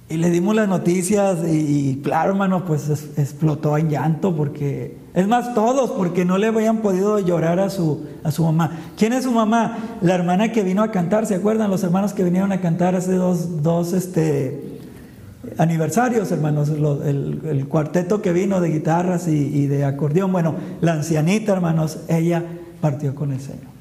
Y 0.09 0.19
le 0.19 0.31
dimos 0.31 0.55
las 0.55 0.69
noticias 0.69 1.39
y, 1.45 2.01
claro, 2.03 2.31
hermano, 2.31 2.65
pues 2.65 2.89
es, 2.89 3.19
explotó 3.19 3.77
en 3.77 3.91
llanto 3.91 4.37
porque, 4.37 4.97
es 5.15 5.27
más, 5.27 5.53
todos, 5.53 5.91
porque 5.91 6.25
no 6.25 6.39
le 6.39 6.47
habían 6.47 6.79
podido 6.79 7.19
llorar 7.19 7.59
a 7.59 7.71
su, 7.71 8.07
a 8.23 8.31
su 8.31 8.45
mamá. 8.45 8.71
¿Quién 8.97 9.13
es 9.13 9.25
su 9.25 9.33
mamá? 9.33 9.99
La 10.03 10.15
hermana 10.15 10.53
que 10.53 10.63
vino 10.63 10.85
a 10.85 10.93
cantar, 10.93 11.27
¿se 11.27 11.35
acuerdan? 11.35 11.73
Los 11.73 11.83
hermanos 11.83 12.13
que 12.13 12.23
vinieron 12.23 12.53
a 12.53 12.61
cantar 12.61 12.95
hace 12.95 13.15
dos, 13.15 13.65
dos 13.65 13.93
este, 13.95 14.79
aniversarios, 15.59 16.31
hermanos, 16.31 16.69
el, 16.69 17.41
el, 17.45 17.67
cuarteto 17.67 18.23
que 18.23 18.33
vino 18.33 18.61
de 18.61 18.69
guitarras 18.69 19.27
y 19.27 19.67
de 19.67 19.85
acordeón. 19.85 20.31
Bueno, 20.31 20.55
la 20.83 20.93
ancianita, 20.93 21.53
hermanos, 21.53 21.99
ella 22.07 22.45
partió 22.81 23.13
con 23.17 23.33
el 23.33 23.41
Señor. 23.41 23.75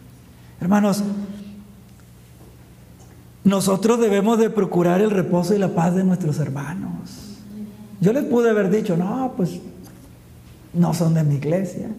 Hermanos, 0.59 1.03
nosotros 3.45 3.99
debemos 3.99 4.39
de 4.39 4.49
procurar 4.49 5.01
el 5.01 5.11
reposo 5.11 5.53
y 5.53 5.59
la 5.59 5.69
paz 5.69 5.95
de 5.95 6.03
nuestros 6.03 6.39
hermanos. 6.39 7.37
Yo 8.01 8.11
les 8.11 8.23
pude 8.25 8.49
haber 8.49 8.71
dicho, 8.71 8.97
no, 8.97 9.33
pues 9.37 9.61
no 10.73 10.93
son 10.95 11.13
de 11.13 11.23
mi 11.23 11.35
iglesia. 11.35 11.89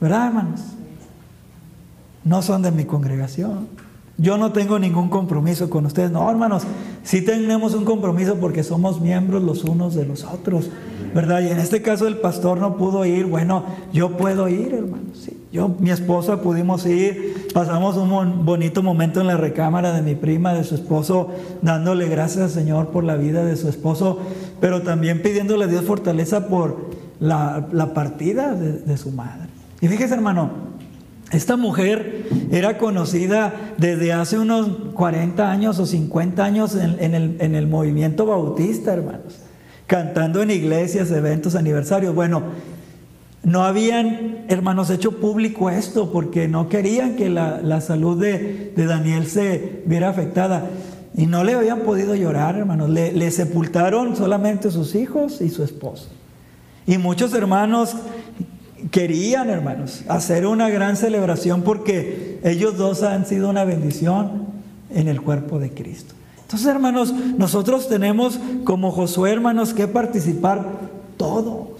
¿Verdad, 0.00 0.28
hermanos? 0.28 0.60
No 2.24 2.40
son 2.40 2.62
de 2.62 2.70
mi 2.70 2.84
congregación. 2.84 3.68
Yo 4.16 4.38
no 4.38 4.52
tengo 4.52 4.78
ningún 4.78 5.08
compromiso 5.08 5.68
con 5.68 5.84
ustedes. 5.86 6.12
No, 6.12 6.30
hermanos, 6.30 6.62
sí 7.02 7.22
tenemos 7.22 7.74
un 7.74 7.84
compromiso 7.84 8.36
porque 8.36 8.62
somos 8.62 9.00
miembros 9.00 9.42
los 9.42 9.64
unos 9.64 9.96
de 9.96 10.06
los 10.06 10.22
otros. 10.22 10.70
¿Verdad? 11.14 11.42
Y 11.42 11.48
en 11.48 11.58
este 11.58 11.82
caso 11.82 12.06
el 12.06 12.18
pastor 12.18 12.58
no 12.58 12.76
pudo 12.76 13.04
ir. 13.04 13.26
Bueno, 13.26 13.64
yo 13.92 14.16
puedo 14.16 14.48
ir, 14.48 14.72
hermanos. 14.72 15.18
Sí. 15.18 15.35
Yo, 15.52 15.68
mi 15.78 15.90
esposa 15.90 16.42
pudimos 16.42 16.84
ir, 16.86 17.48
pasamos 17.54 17.96
un 17.96 18.44
bonito 18.44 18.82
momento 18.82 19.20
en 19.20 19.28
la 19.28 19.36
recámara 19.36 19.92
de 19.92 20.02
mi 20.02 20.16
prima, 20.16 20.52
de 20.52 20.64
su 20.64 20.74
esposo, 20.74 21.30
dándole 21.62 22.08
gracias 22.08 22.44
al 22.44 22.50
Señor 22.50 22.88
por 22.88 23.04
la 23.04 23.16
vida 23.16 23.44
de 23.44 23.56
su 23.56 23.68
esposo, 23.68 24.18
pero 24.60 24.82
también 24.82 25.22
pidiéndole 25.22 25.64
a 25.64 25.68
Dios 25.68 25.84
fortaleza 25.84 26.48
por 26.48 26.90
la, 27.20 27.68
la 27.72 27.94
partida 27.94 28.54
de, 28.54 28.96
su 28.96 29.12
madre. 29.12 29.46
Y 29.80 29.86
fíjese, 29.86 30.14
hermano, 30.14 30.50
esta 31.30 31.56
mujer 31.56 32.26
era 32.50 32.76
conocida 32.76 33.54
desde 33.78 34.12
hace 34.12 34.38
unos 34.38 34.68
40 34.94 35.50
años 35.50 35.78
o 35.78 35.86
50 35.86 36.44
años 36.44 36.74
en, 36.74 36.96
en, 36.98 37.14
el, 37.14 37.36
en, 37.40 37.54
el, 37.54 37.66
movimiento 37.68 38.26
bautista, 38.26 38.92
hermanos, 38.92 39.38
cantando 39.86 40.42
en 40.42 40.50
iglesias, 40.50 41.10
eventos, 41.10 41.54
aniversarios. 41.54 42.14
Bueno, 42.14 42.42
no 43.42 43.64
habían, 43.64 44.44
hermanos, 44.48 44.90
hecho 44.90 45.20
público 45.20 45.70
esto 45.70 46.10
porque 46.10 46.48
no 46.48 46.68
querían 46.68 47.16
que 47.16 47.30
la, 47.30 47.60
la 47.62 47.80
salud 47.80 48.20
de, 48.20 48.72
de, 48.74 48.86
Daniel 48.86 49.26
se 49.26 49.82
viera 49.86 50.08
afectada. 50.08 50.68
Y 51.16 51.26
no 51.26 51.44
le 51.44 51.54
habían 51.54 51.80
podido 51.80 52.14
llorar, 52.14 52.56
hermanos. 52.56 52.90
Le, 52.90 53.12
le 53.12 53.30
sepultaron 53.30 54.16
solamente 54.16 54.70
sus 54.70 54.94
hijos 54.94 55.40
y 55.40 55.48
su 55.48 55.62
esposo. 55.62 56.08
Y 56.86 56.98
muchos 56.98 57.32
hermanos 57.34 57.96
querían, 58.90 59.48
hermanos, 59.48 60.02
hacer 60.08 60.46
una 60.46 60.68
gran 60.68 60.96
celebración 60.96 61.62
porque 61.62 62.38
ellos 62.44 62.76
dos 62.76 63.02
han 63.02 63.26
sido 63.26 63.48
una 63.48 63.64
bendición 63.64 64.46
en 64.90 65.08
el 65.08 65.22
cuerpo 65.22 65.58
de 65.58 65.70
Cristo. 65.70 66.14
Entonces, 66.42 66.68
hermanos, 66.68 67.12
nosotros 67.12 67.88
tenemos 67.88 68.38
como 68.64 68.92
Josué, 68.92 69.32
hermanos, 69.32 69.74
que 69.74 69.88
participar 69.88 70.64
todos. 71.16 71.75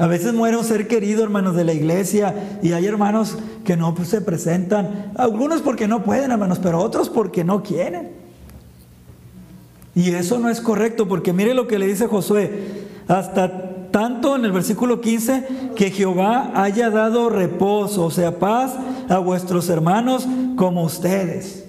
A 0.00 0.06
veces 0.06 0.32
muere 0.32 0.56
un 0.56 0.64
ser 0.64 0.88
querido, 0.88 1.22
hermanos, 1.22 1.54
de 1.54 1.62
la 1.62 1.74
iglesia, 1.74 2.58
y 2.62 2.72
hay 2.72 2.86
hermanos 2.86 3.36
que 3.66 3.76
no 3.76 3.94
pues, 3.94 4.08
se 4.08 4.22
presentan. 4.22 5.12
Algunos 5.14 5.60
porque 5.60 5.86
no 5.86 6.02
pueden, 6.02 6.30
hermanos, 6.30 6.58
pero 6.58 6.80
otros 6.80 7.10
porque 7.10 7.44
no 7.44 7.62
quieren. 7.62 8.08
Y 9.94 10.12
eso 10.12 10.38
no 10.38 10.48
es 10.48 10.62
correcto, 10.62 11.06
porque 11.06 11.34
mire 11.34 11.52
lo 11.52 11.66
que 11.66 11.78
le 11.78 11.86
dice 11.86 12.06
Josué. 12.06 12.86
Hasta 13.08 13.90
tanto 13.90 14.36
en 14.36 14.46
el 14.46 14.52
versículo 14.52 15.02
15 15.02 15.46
que 15.76 15.90
Jehová 15.90 16.52
haya 16.54 16.88
dado 16.88 17.28
reposo, 17.28 18.06
o 18.06 18.10
sea, 18.10 18.38
paz 18.38 18.76
a 19.10 19.18
vuestros 19.18 19.68
hermanos 19.68 20.26
como 20.56 20.82
ustedes. 20.82 21.66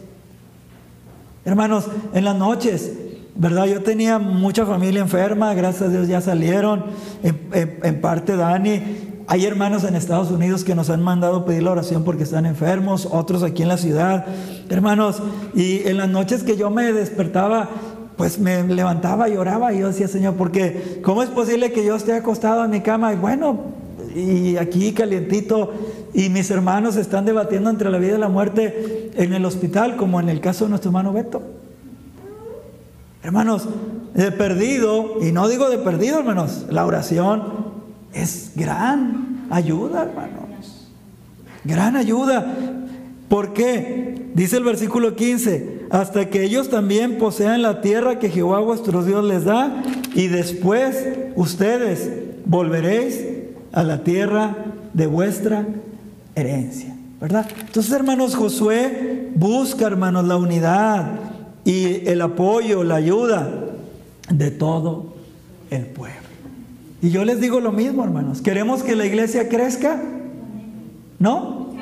Hermanos, 1.44 1.88
en 2.14 2.24
las 2.24 2.38
noches, 2.38 2.94
¿verdad? 3.36 3.66
Yo 3.66 3.82
tenía 3.82 4.20
mucha 4.20 4.66
familia 4.66 5.02
enferma, 5.02 5.54
gracias 5.54 5.84
a 5.84 5.92
Dios 5.92 6.08
ya 6.08 6.22
salieron, 6.22 6.86
en, 7.24 7.80
en, 7.84 8.02
parte 8.02 8.36
Dani. 8.36 8.82
Hay 9.28 9.46
hermanos 9.46 9.84
en 9.86 9.96
Estados 9.96 10.32
Unidos 10.32 10.64
que 10.64 10.76
nos 10.76 10.90
han 10.90 11.02
mandado 11.02 11.46
pedir 11.46 11.64
la 11.64 11.72
oración 11.72 12.04
porque 12.04 12.24
están 12.24 12.46
enfermos, 12.46 13.08
otros 13.10 13.44
aquí 13.44 13.62
en 13.62 13.70
la 13.70 13.78
ciudad. 13.78 14.26
Hermanos, 14.70 15.22
y 15.56 15.88
en 15.88 15.98
las 15.98 16.10
noches 16.10 16.44
que 16.44 16.58
yo 16.58 16.70
me 16.70 16.92
despertaba, 16.92 17.70
pues 18.18 18.40
me 18.40 18.64
levantaba 18.64 19.30
y 19.30 19.38
oraba 19.38 19.74
y 19.74 19.80
yo 19.80 19.88
decía, 19.88 20.08
Señor, 20.08 20.36
porque 20.36 21.00
¿cómo 21.04 21.24
es 21.24 21.30
posible 21.30 21.72
que 21.72 21.86
yo 21.86 21.96
esté 21.96 22.14
acostado 22.14 22.66
en 22.66 22.72
mi 22.72 22.82
cama 22.82 23.14
y 23.14 23.16
bueno, 23.16 23.60
y 24.14 24.58
aquí 24.58 24.92
calientito 24.92 25.72
y 26.14 26.30
mis 26.30 26.52
hermanos 26.52 26.98
están 26.98 27.26
debatiendo 27.26 27.70
entre 27.70 27.90
la 27.90 27.98
vida 27.98 28.18
y 28.18 28.20
la 28.20 28.28
muerte 28.28 29.12
en 29.16 29.34
el 29.34 29.46
hospital, 29.46 29.96
como 29.96 30.20
en 30.20 30.28
el 30.28 30.42
caso 30.42 30.66
de 30.66 30.72
nuestro 30.72 30.90
hermano 30.90 31.14
Beto? 31.14 31.61
Hermanos, 33.24 33.68
de 34.14 34.32
perdido, 34.32 35.18
y 35.22 35.32
no 35.32 35.48
digo 35.48 35.70
de 35.70 35.78
perdido, 35.78 36.20
hermanos, 36.20 36.66
la 36.70 36.86
oración 36.86 37.44
es 38.14 38.52
gran 38.56 39.48
ayuda, 39.52 40.04
hermanos. 40.04 40.88
Gran 41.64 41.96
ayuda. 41.96 42.56
¿Por 43.30 43.54
qué? 43.54 44.30
Dice 44.34 44.58
el 44.58 44.64
versículo 44.64 45.16
15, 45.16 45.88
hasta 45.92 46.30
que 46.30 46.44
ellos 46.44 46.70
también 46.70 47.18
posean 47.18 47.62
la 47.62 47.82
tierra 47.82 48.18
que 48.18 48.30
Jehová 48.30 48.60
vuestro 48.60 49.04
Dios 49.04 49.24
les 49.24 49.46
da, 49.46 49.84
y 50.16 50.28
después 50.28 51.08
ustedes 51.36 52.10
volveréis 52.46 53.24
a 53.72 53.84
la 53.84 54.04
tierra 54.04 54.56
de 54.94 55.08
vuestra 55.08 55.68
herencia. 56.36 56.96
¿Verdad? 57.22 57.48
Entonces, 57.60 57.92
hermanos, 57.92 58.36
Josué 58.36 59.30
busca, 59.36 59.86
hermanos, 59.86 60.26
la 60.26 60.38
unidad, 60.38 61.31
y 61.64 62.08
el 62.08 62.22
apoyo, 62.22 62.84
la 62.84 62.96
ayuda 62.96 63.50
de 64.30 64.52
todo 64.52 65.16
el 65.70 65.86
pueblo. 65.86 66.20
Y 67.02 67.10
yo 67.10 67.26
les 67.26 67.40
digo 67.40 67.60
lo 67.60 67.72
mismo, 67.72 68.04
hermanos. 68.04 68.42
¿Queremos 68.42 68.84
que 68.84 68.96
la 68.96 69.06
iglesia 69.06 69.50
crezca? 69.50 70.02
¿No? 71.20 71.74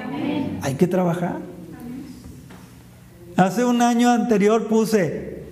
Hay 0.61 0.75
que 0.75 0.87
trabajar. 0.87 1.37
Hace 3.35 3.63
un 3.63 3.81
año 3.81 4.09
anterior 4.09 4.67
puse, 4.67 5.43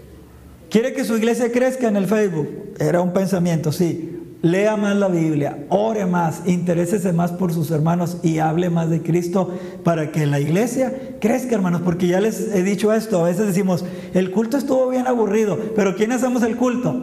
¿quiere 0.69 0.93
que 0.93 1.05
su 1.05 1.15
iglesia 1.15 1.51
crezca 1.51 1.87
en 1.87 1.95
el 1.95 2.05
Facebook? 2.05 2.49
Era 2.79 3.01
un 3.01 3.13
pensamiento, 3.13 3.71
sí. 3.71 4.16
Lea 4.41 4.77
más 4.77 4.95
la 4.95 5.07
Biblia, 5.07 5.65
ore 5.69 6.05
más, 6.05 6.43
interésese 6.45 7.11
más 7.11 7.31
por 7.31 7.51
sus 7.51 7.71
hermanos 7.71 8.17
y 8.21 8.37
hable 8.37 8.69
más 8.69 8.89
de 8.89 9.01
Cristo 9.01 9.51
para 9.83 10.11
que 10.11 10.27
la 10.27 10.39
iglesia 10.39 10.93
crezca, 11.19 11.55
hermanos, 11.55 11.81
porque 11.83 12.07
ya 12.07 12.21
les 12.21 12.53
he 12.53 12.61
dicho 12.61 12.93
esto, 12.93 13.19
a 13.19 13.29
veces 13.29 13.47
decimos, 13.47 13.83
el 14.13 14.31
culto 14.31 14.57
estuvo 14.57 14.89
bien 14.89 15.07
aburrido, 15.07 15.57
pero 15.75 15.95
¿quién 15.95 16.11
hacemos 16.11 16.43
el 16.43 16.55
culto? 16.55 16.95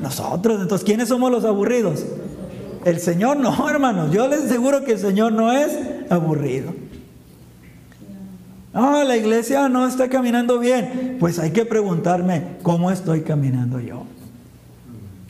Nosotros, 0.00 0.62
entonces, 0.62 0.84
¿quiénes 0.84 1.08
somos 1.08 1.30
los 1.30 1.44
aburridos? 1.44 2.06
El 2.84 2.98
Señor 2.98 3.36
no, 3.36 3.68
hermanos, 3.70 4.10
yo 4.10 4.26
les 4.26 4.44
aseguro 4.44 4.82
que 4.84 4.92
el 4.92 4.98
Señor 4.98 5.32
no 5.32 5.52
es 5.52 5.78
aburrido. 6.10 6.72
No, 8.72 9.04
la 9.04 9.16
iglesia 9.18 9.68
no 9.68 9.86
está 9.86 10.08
caminando 10.08 10.58
bien. 10.58 11.18
Pues 11.20 11.38
hay 11.38 11.50
que 11.50 11.66
preguntarme, 11.66 12.56
¿cómo 12.62 12.90
estoy 12.90 13.20
caminando 13.20 13.80
yo? 13.80 14.06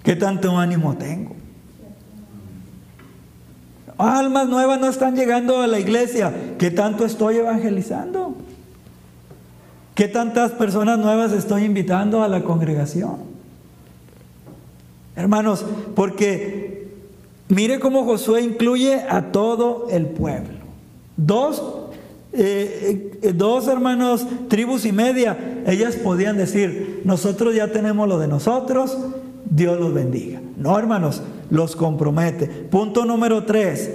¿Qué 0.02 0.16
tanto 0.16 0.56
ánimo 0.58 0.96
tengo? 0.96 1.36
Almas 3.98 4.48
nuevas 4.48 4.80
no 4.80 4.88
están 4.88 5.14
llegando 5.14 5.60
a 5.60 5.66
la 5.66 5.78
iglesia. 5.78 6.32
¿Qué 6.58 6.70
tanto 6.70 7.04
estoy 7.04 7.36
evangelizando? 7.36 8.34
¿Qué 9.94 10.08
tantas 10.08 10.52
personas 10.52 10.98
nuevas 10.98 11.32
estoy 11.32 11.64
invitando 11.64 12.22
a 12.22 12.28
la 12.28 12.42
congregación? 12.42 13.16
Hermanos, 15.14 15.64
porque 15.94 16.88
mire 17.48 17.78
cómo 17.78 18.04
Josué 18.04 18.42
incluye 18.42 19.04
a 19.08 19.30
todo 19.30 19.86
el 19.90 20.06
pueblo. 20.06 20.62
Dos, 21.16 21.62
eh, 22.32 23.18
eh, 23.22 23.32
dos 23.34 23.68
hermanos, 23.68 24.26
tribus 24.48 24.86
y 24.86 24.92
media, 24.92 25.62
ellas 25.66 25.96
podían 25.96 26.38
decir, 26.38 27.02
nosotros 27.04 27.54
ya 27.54 27.70
tenemos 27.70 28.08
lo 28.08 28.18
de 28.18 28.28
nosotros, 28.28 28.96
Dios 29.54 29.78
los 29.78 29.92
bendiga. 29.92 30.40
No, 30.56 30.78
hermanos, 30.78 31.22
los 31.50 31.76
compromete. 31.76 32.46
Punto 32.46 33.04
número 33.04 33.44
tres. 33.44 33.90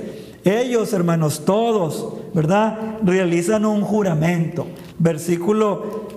Ellos, 0.45 0.93
hermanos, 0.93 1.45
todos, 1.45 2.13
¿verdad? 2.33 2.99
Realizan 3.03 3.65
un 3.65 3.81
juramento. 3.81 4.67
Versículo 4.99 6.09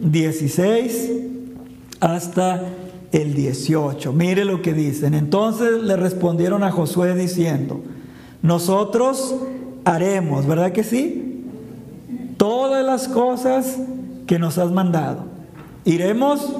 16 0.00 0.94
eh, 0.94 1.30
hasta 1.98 2.62
el 3.10 3.34
18. 3.34 4.12
Mire 4.12 4.44
lo 4.44 4.62
que 4.62 4.72
dicen. 4.72 5.14
Entonces 5.14 5.82
le 5.82 5.96
respondieron 5.96 6.62
a 6.62 6.70
Josué 6.70 7.16
diciendo, 7.16 7.80
nosotros 8.42 9.34
haremos, 9.84 10.46
¿verdad 10.46 10.70
que 10.70 10.84
sí? 10.84 11.46
Todas 12.36 12.84
las 12.84 13.08
cosas 13.08 13.76
que 14.28 14.38
nos 14.38 14.56
has 14.58 14.70
mandado. 14.70 15.24
Iremos 15.84 16.54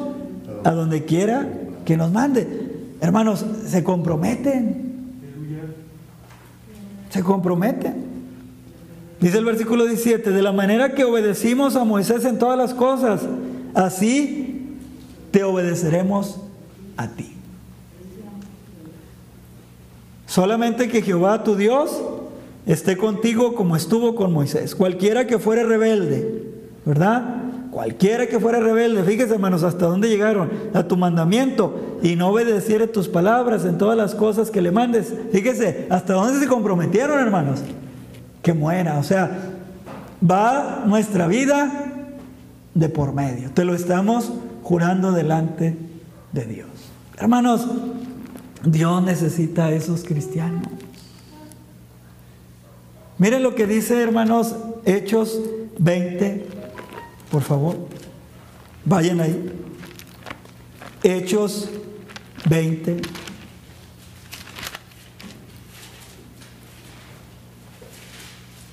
a 0.64 0.72
donde 0.72 1.04
quiera 1.04 1.48
que 1.84 1.96
nos 1.96 2.10
mande. 2.10 2.46
Hermanos, 3.00 3.44
se 3.66 3.82
comprometen. 3.82 4.92
Se 7.10 7.22
comprometen. 7.22 8.12
Dice 9.20 9.38
el 9.38 9.44
versículo 9.44 9.86
17, 9.86 10.30
de 10.30 10.42
la 10.42 10.52
manera 10.52 10.94
que 10.94 11.04
obedecimos 11.04 11.76
a 11.76 11.84
Moisés 11.84 12.24
en 12.24 12.38
todas 12.38 12.58
las 12.58 12.74
cosas, 12.74 13.22
así 13.74 14.78
te 15.30 15.44
obedeceremos 15.44 16.40
a 16.96 17.08
ti. 17.08 17.32
Solamente 20.26 20.88
que 20.88 21.02
Jehová 21.02 21.44
tu 21.44 21.56
Dios 21.56 22.02
esté 22.66 22.96
contigo 22.96 23.54
como 23.54 23.76
estuvo 23.76 24.14
con 24.14 24.32
Moisés. 24.32 24.74
Cualquiera 24.74 25.26
que 25.26 25.38
fuere 25.38 25.64
rebelde, 25.64 26.44
¿verdad? 26.86 27.51
Cualquiera 27.72 28.26
que 28.26 28.38
fuera 28.38 28.60
rebelde, 28.60 29.02
fíjese 29.02 29.32
hermanos, 29.32 29.62
hasta 29.62 29.86
dónde 29.86 30.10
llegaron 30.10 30.50
a 30.74 30.82
tu 30.82 30.98
mandamiento 30.98 31.98
y 32.02 32.16
no 32.16 32.28
obedeciere 32.28 32.86
tus 32.86 33.08
palabras 33.08 33.64
en 33.64 33.78
todas 33.78 33.96
las 33.96 34.14
cosas 34.14 34.50
que 34.50 34.60
le 34.60 34.70
mandes. 34.70 35.14
Fíjese, 35.32 35.86
hasta 35.88 36.12
dónde 36.12 36.38
se 36.38 36.46
comprometieron 36.48 37.18
hermanos. 37.18 37.60
Que 38.42 38.52
muera, 38.52 38.98
o 38.98 39.02
sea, 39.02 39.54
va 40.22 40.84
nuestra 40.86 41.26
vida 41.28 41.86
de 42.74 42.90
por 42.90 43.14
medio. 43.14 43.50
Te 43.52 43.64
lo 43.64 43.74
estamos 43.74 44.30
jurando 44.62 45.12
delante 45.12 45.74
de 46.32 46.44
Dios. 46.44 46.68
Hermanos, 47.16 47.66
Dios 48.66 49.02
necesita 49.02 49.64
a 49.64 49.72
esos 49.72 50.04
cristianos. 50.04 50.64
Miren 53.16 53.42
lo 53.42 53.54
que 53.54 53.66
dice, 53.66 54.02
hermanos, 54.02 54.56
Hechos 54.84 55.40
20 55.78 56.60
por 57.32 57.42
favor. 57.42 57.76
Vayan 58.84 59.22
ahí. 59.22 59.50
Hechos 61.02 61.70
20. 62.48 63.00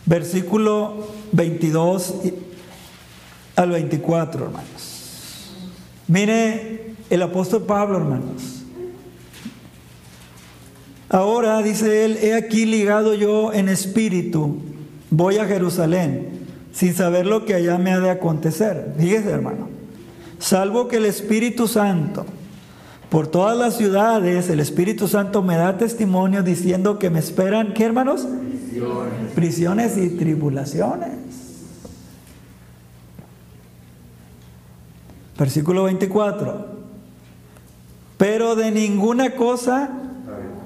Versículo 0.05 1.07
22 1.31 2.15
al 3.55 3.69
24, 3.71 4.45
hermanos. 4.45 5.53
Mire 6.07 6.95
el 7.09 7.21
apóstol 7.21 7.63
Pablo, 7.63 7.97
hermanos. 7.97 8.63
Ahora, 11.07 11.61
dice 11.61 12.03
él, 12.03 12.17
he 12.21 12.33
aquí 12.33 12.65
ligado 12.65 13.13
yo 13.13 13.53
en 13.53 13.69
espíritu, 13.69 14.57
voy 15.09 15.37
a 15.37 15.45
Jerusalén 15.45 16.38
sin 16.71 16.93
saber 16.93 17.25
lo 17.25 17.45
que 17.45 17.55
allá 17.55 17.77
me 17.77 17.91
ha 17.91 17.99
de 17.99 18.09
acontecer. 18.09 18.93
Fíjese, 18.97 19.29
hermano. 19.29 19.67
Salvo 20.39 20.87
que 20.87 20.97
el 20.97 21.05
Espíritu 21.05 21.67
Santo, 21.67 22.25
por 23.09 23.27
todas 23.27 23.57
las 23.57 23.75
ciudades, 23.75 24.49
el 24.49 24.59
Espíritu 24.59 25.07
Santo 25.07 25.41
me 25.41 25.57
da 25.57 25.77
testimonio 25.77 26.43
diciendo 26.43 26.97
que 26.97 27.09
me 27.09 27.19
esperan, 27.19 27.73
¿qué 27.73 27.85
hermanos? 27.85 28.25
Prisiones, 28.25 29.31
Prisiones 29.35 29.97
y 29.97 30.09
tribulaciones. 30.11 31.09
Versículo 35.37 35.83
24. 35.83 36.79
Pero 38.17 38.55
de 38.55 38.71
ninguna 38.71 39.35
cosa 39.35 39.89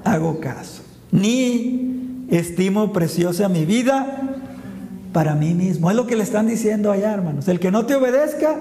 hago 0.04 0.40
caso, 0.40 0.82
ni 1.12 2.26
estimo 2.28 2.92
preciosa 2.92 3.48
mi 3.48 3.64
vida 3.64 4.23
para 5.14 5.36
mí 5.36 5.54
mismo. 5.54 5.88
Es 5.88 5.96
lo 5.96 6.06
que 6.06 6.16
le 6.16 6.24
están 6.24 6.48
diciendo 6.48 6.90
allá, 6.90 7.14
hermanos. 7.14 7.48
El 7.48 7.60
que 7.60 7.70
no 7.70 7.86
te 7.86 7.94
obedezca, 7.94 8.56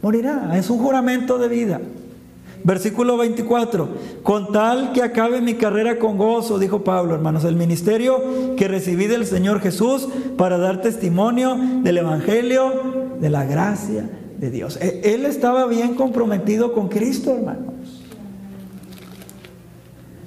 morirá. 0.00 0.56
Es 0.56 0.70
un 0.70 0.78
juramento 0.78 1.36
de 1.38 1.48
vida. 1.48 1.80
Versículo 2.62 3.16
24. 3.16 3.88
Con 4.22 4.52
tal 4.52 4.92
que 4.92 5.02
acabe 5.02 5.40
mi 5.40 5.54
carrera 5.54 5.98
con 5.98 6.16
gozo, 6.16 6.58
dijo 6.60 6.84
Pablo, 6.84 7.14
hermanos, 7.14 7.44
el 7.44 7.56
ministerio 7.56 8.54
que 8.56 8.68
recibí 8.68 9.08
del 9.08 9.26
Señor 9.26 9.60
Jesús 9.60 10.08
para 10.38 10.56
dar 10.56 10.82
testimonio 10.82 11.58
del 11.82 11.98
Evangelio, 11.98 12.72
de 13.20 13.28
la 13.28 13.44
gracia 13.44 14.08
de 14.38 14.50
Dios. 14.50 14.78
E, 14.80 15.00
él 15.14 15.26
estaba 15.26 15.66
bien 15.66 15.96
comprometido 15.96 16.72
con 16.72 16.88
Cristo, 16.88 17.34
hermanos. 17.34 18.04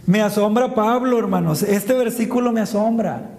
Me 0.05 0.21
asombra 0.21 0.75
Pablo, 0.75 1.17
hermanos. 1.17 1.63
Este 1.63 1.93
versículo 1.93 2.51
me 2.51 2.59
asombra. 2.59 3.33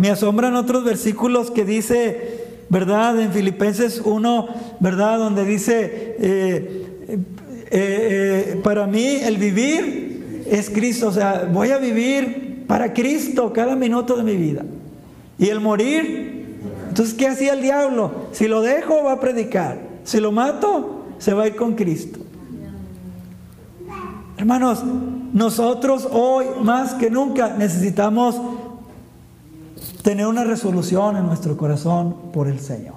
Me 0.00 0.08
asombran 0.08 0.56
otros 0.56 0.82
versículos 0.82 1.50
que 1.50 1.66
dice, 1.66 2.62
¿verdad? 2.70 3.20
En 3.20 3.32
Filipenses 3.32 4.00
1, 4.02 4.48
¿verdad? 4.80 5.18
Donde 5.18 5.44
dice, 5.44 6.16
eh, 6.18 6.86
eh, 7.06 7.66
eh, 7.70 8.60
para 8.64 8.86
mí 8.86 9.04
el 9.22 9.36
vivir 9.36 10.46
es 10.50 10.70
Cristo, 10.70 11.08
o 11.08 11.12
sea, 11.12 11.50
voy 11.52 11.68
a 11.68 11.76
vivir 11.76 12.64
para 12.66 12.94
Cristo 12.94 13.52
cada 13.52 13.76
minuto 13.76 14.16
de 14.16 14.22
mi 14.22 14.36
vida. 14.36 14.64
Y 15.38 15.48
el 15.48 15.60
morir, 15.60 16.56
entonces, 16.88 17.14
¿qué 17.14 17.28
hacía 17.28 17.52
el 17.52 17.60
diablo? 17.60 18.10
Si 18.32 18.48
lo 18.48 18.62
dejo, 18.62 19.04
va 19.04 19.12
a 19.12 19.20
predicar. 19.20 19.82
Si 20.04 20.18
lo 20.18 20.32
mato, 20.32 21.04
se 21.18 21.34
va 21.34 21.42
a 21.42 21.48
ir 21.48 21.56
con 21.56 21.74
Cristo. 21.74 22.20
Hermanos, 24.38 24.82
nosotros 25.34 26.08
hoy 26.10 26.46
más 26.62 26.94
que 26.94 27.10
nunca 27.10 27.54
necesitamos 27.58 28.40
tener 30.02 30.26
una 30.26 30.44
resolución 30.44 31.16
en 31.16 31.26
nuestro 31.26 31.56
corazón 31.56 32.14
por 32.32 32.48
el 32.48 32.60
Señor. 32.60 32.94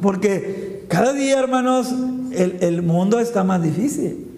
Porque 0.00 0.84
cada 0.88 1.12
día, 1.12 1.38
hermanos, 1.38 1.92
el, 2.32 2.82
mundo 2.82 3.18
está 3.18 3.44
más 3.44 3.62
difícil. 3.62 4.28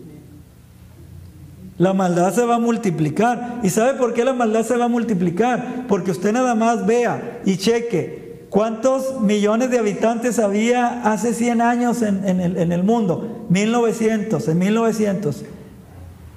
La 1.79 1.93
maldad 1.93 2.33
se 2.33 2.45
va 2.45 2.57
a 2.57 2.59
multiplicar. 2.59 3.61
¿Y 3.63 3.71
sabe 3.71 3.95
por 3.99 4.15
qué 4.15 4.25
la 4.25 4.33
maldad 4.33 4.65
se 4.65 4.77
va 4.77 4.85
a 4.85 4.89
multiplicar? 4.89 5.87
Porque 5.89 6.11
usted 6.11 6.33
nada 6.33 6.55
más 6.55 6.87
vea 6.87 7.41
y 7.45 7.57
cheque 7.57 8.47
cuántos 8.49 9.21
millones 9.21 9.71
de 9.71 9.79
habitantes 9.79 10.39
había 10.39 11.03
hace 11.03 11.35
100 11.35 11.61
años 11.61 12.03
en, 12.03 12.25
el, 12.25 12.57
en 12.57 12.73
el 12.73 12.83
mundo. 12.83 13.47
1900, 13.51 14.49
en 14.49 14.59
1900 14.59 15.45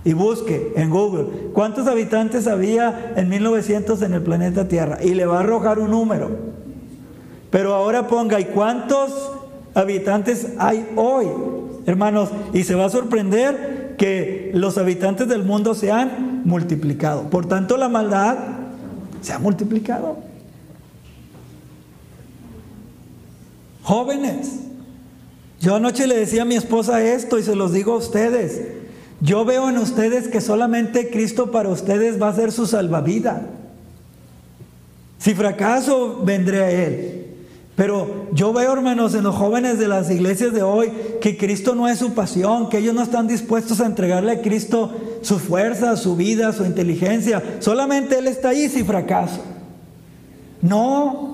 y 0.10 0.14
busque 0.14 0.74
en 0.76 0.90
Google 0.90 1.52
cuántos 1.54 1.86
habitantes 1.86 2.48
había 2.48 3.14
en 3.16 3.30
1900 3.30 4.02
en 4.02 4.16
el 4.16 4.24
planeta 4.24 4.68
Tierra 4.68 4.98
y 5.04 5.14
le 5.14 5.28
va 5.28 5.38
a 5.38 5.40
arrojar 5.42 5.78
un 5.78 5.92
número. 5.92 6.32
Pero 7.52 7.76
ahora 7.76 8.08
ponga, 8.08 8.40
¿y 8.40 8.46
cuántos 8.46 9.12
habitantes 9.76 10.54
hay 10.58 10.84
hoy? 10.96 11.28
Hermanos, 11.86 12.30
y 12.54 12.64
se 12.64 12.74
va 12.74 12.86
a 12.86 12.90
sorprender 12.90 13.94
que 14.00 14.50
los 14.56 14.80
habitantes 14.80 15.28
del 15.28 15.44
mundo 15.44 15.76
se 15.76 15.92
han 15.92 16.42
multiplicado. 16.44 17.30
Por 17.30 17.46
tanto, 17.46 17.78
la 17.78 17.88
maldad 17.88 18.36
se 19.22 19.32
ha 19.32 19.38
multiplicado. 19.38 20.18
Jóvenes, 23.84 24.62
yo 25.62 25.76
anoche 25.76 26.08
le 26.08 26.18
decía 26.18 26.42
a 26.42 26.46
mi 26.46 26.56
esposa 26.56 27.04
esto 27.04 27.38
y 27.38 27.44
se 27.44 27.56
los 27.56 27.74
digo 27.74 27.94
a 27.94 27.98
ustedes. 27.98 28.79
Yo 29.22 29.44
veo 29.46 29.70
en 29.70 29.78
ustedes 29.78 30.28
que 30.28 30.42
solamente 30.42 31.10
Cristo 31.10 31.52
para 31.52 31.70
ustedes 31.70 32.22
va 32.22 32.30
a 32.30 32.36
ser 32.36 32.52
su 32.52 32.66
salvavidas. 32.66 33.42
Si 35.18 35.34
fracaso, 35.34 36.22
vendré 36.24 36.64
a 36.64 36.72
Él. 36.72 37.26
Pero 37.76 38.28
yo 38.34 38.52
veo, 38.52 38.74
hermanos, 38.74 39.14
en 39.16 39.24
los 39.24 39.36
jóvenes 39.36 39.80
de 39.80 39.88
las 39.88 40.12
iglesias 40.12 40.54
de 40.54 40.64
hoy, 40.64 40.92
que 41.22 41.38
Cristo 41.38 41.76
no 41.76 41.88
es 41.88 42.00
su 42.00 42.14
pasión, 42.14 42.68
que 42.70 42.80
ellos 42.80 42.94
no 42.94 43.04
están 43.04 43.28
dispuestos 43.28 43.80
a 43.80 43.86
entregarle 43.86 44.34
a 44.34 44.42
Cristo 44.42 44.94
su 45.22 45.40
fuerza, 45.40 45.96
su 45.96 46.16
vida, 46.18 46.52
su 46.52 46.66
inteligencia. 46.66 47.42
Solamente 47.60 48.18
Él 48.18 48.28
está 48.28 48.50
ahí 48.50 48.68
si 48.68 48.84
fracaso. 48.84 49.42
No, 50.62 51.29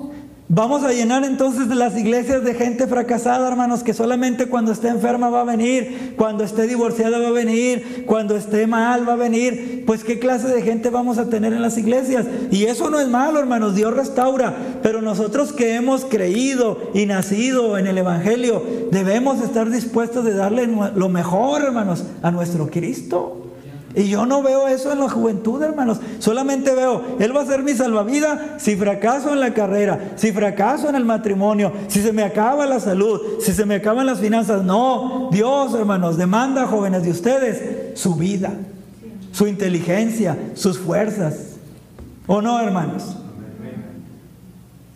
Vamos 0.48 0.84
a 0.84 0.94
llenar 0.94 1.24
entonces 1.24 1.68
las 1.70 1.98
iglesias 1.98 2.44
de 2.44 2.54
gente 2.54 2.86
fracasada, 2.86 3.48
hermanos, 3.48 3.82
que 3.82 3.96
solamente 3.96 4.46
cuando 4.46 4.72
esté 4.72 4.90
enferma 4.90 5.32
va 5.32 5.42
a 5.42 5.44
venir, 5.46 6.14
cuando 6.18 6.44
esté 6.44 6.68
divorciada 6.68 7.18
va 7.18 7.30
a 7.30 7.32
venir, 7.32 8.04
cuando 8.06 8.36
esté 8.36 8.68
mal 8.68 9.10
va 9.10 9.14
a 9.14 9.16
venir. 9.18 9.84
Pues 9.88 10.04
qué 10.04 10.20
clase 10.20 10.48
de 10.48 10.62
gente 10.62 10.92
vamos 10.92 11.18
a 11.18 11.30
tener 11.32 11.52
en 11.52 11.64
las 11.64 11.80
iglesias. 11.80 12.28
Y 12.52 12.66
eso 12.66 12.92
no 12.92 13.00
es 13.00 13.08
malo, 13.08 13.40
hermanos, 13.40 13.74
Dios 13.74 13.96
restaura. 13.96 14.56
Pero 14.84 15.02
nosotros 15.02 15.52
que 15.52 15.74
hemos 15.74 16.06
creído 16.06 16.92
y 16.94 17.08
nacido 17.08 17.80
en 17.80 17.88
el 17.88 17.98
Evangelio, 17.98 18.62
debemos 18.92 19.42
estar 19.42 19.72
dispuestos 19.72 20.24
de 20.26 20.36
darle 20.36 20.68
lo 20.68 21.10
mejor, 21.10 21.64
hermanos, 21.64 22.04
a 22.22 22.30
nuestro 22.30 22.70
Cristo. 22.70 23.45
Y 23.96 24.10
yo 24.10 24.26
no 24.26 24.44
veo 24.44 24.68
eso 24.68 24.92
en 24.92 25.00
la 25.00 25.10
juventud, 25.10 25.62
hermanos. 25.62 26.00
Solamente 26.20 26.76
veo, 26.76 27.02
Él 27.20 27.36
va 27.36 27.44
a 27.44 27.46
ser 27.46 27.64
mi 27.64 27.74
salvavidas 27.74 28.62
si 28.62 28.76
fracaso 28.76 29.32
en 29.32 29.40
la 29.40 29.54
carrera, 29.54 30.14
si 30.18 30.34
fracaso 30.34 30.90
en 30.90 30.96
el 30.96 31.06
matrimonio, 31.06 31.72
si 31.88 32.02
se 32.02 32.12
me 32.12 32.24
acaba 32.24 32.66
la 32.66 32.82
salud, 32.82 33.22
si 33.40 33.54
se 33.54 33.66
me 33.66 33.76
acaban 33.76 34.06
las 34.06 34.20
finanzas. 34.20 34.64
No, 34.64 35.30
Dios, 35.32 35.74
hermanos, 35.74 36.18
demanda, 36.18 36.68
jóvenes, 36.68 37.04
de 37.04 37.12
ustedes 37.12 37.98
su 37.98 38.16
vida, 38.16 38.52
su 39.32 39.48
inteligencia, 39.48 40.38
sus 40.56 40.78
fuerzas. 40.78 41.56
¿O 42.28 42.42
no, 42.42 42.60
hermanos? 42.60 43.16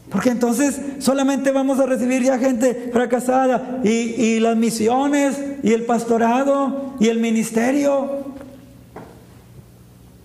Porque 0.10 0.32
entonces 0.32 0.82
solamente 0.98 1.52
vamos 1.52 1.80
a 1.80 1.86
recibir 1.86 2.24
ya 2.24 2.40
gente 2.40 2.90
fracasada 2.92 3.80
y, 3.84 3.90
y 3.90 4.40
las 4.40 4.58
misiones 4.58 5.40
y 5.62 5.72
el 5.74 5.84
pastorado 5.84 6.96
y 7.00 7.10
el 7.10 7.20
ministerio 7.20 8.29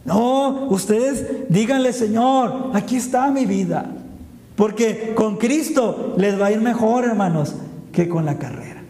no, 0.04 0.68
ustedes 0.70 1.48
díganle, 1.48 1.92
Señor, 1.92 2.70
aquí 2.74 2.96
está 2.96 3.30
mi 3.30 3.46
vida. 3.46 3.90
Porque 4.56 5.12
con 5.14 5.36
Cristo 5.36 6.14
les 6.16 6.40
va 6.40 6.46
a 6.46 6.52
ir 6.52 6.60
mejor, 6.60 7.04
hermanos, 7.04 7.54
que 7.92 8.08
con 8.08 8.24
la 8.24 8.38
carrera. 8.38 8.82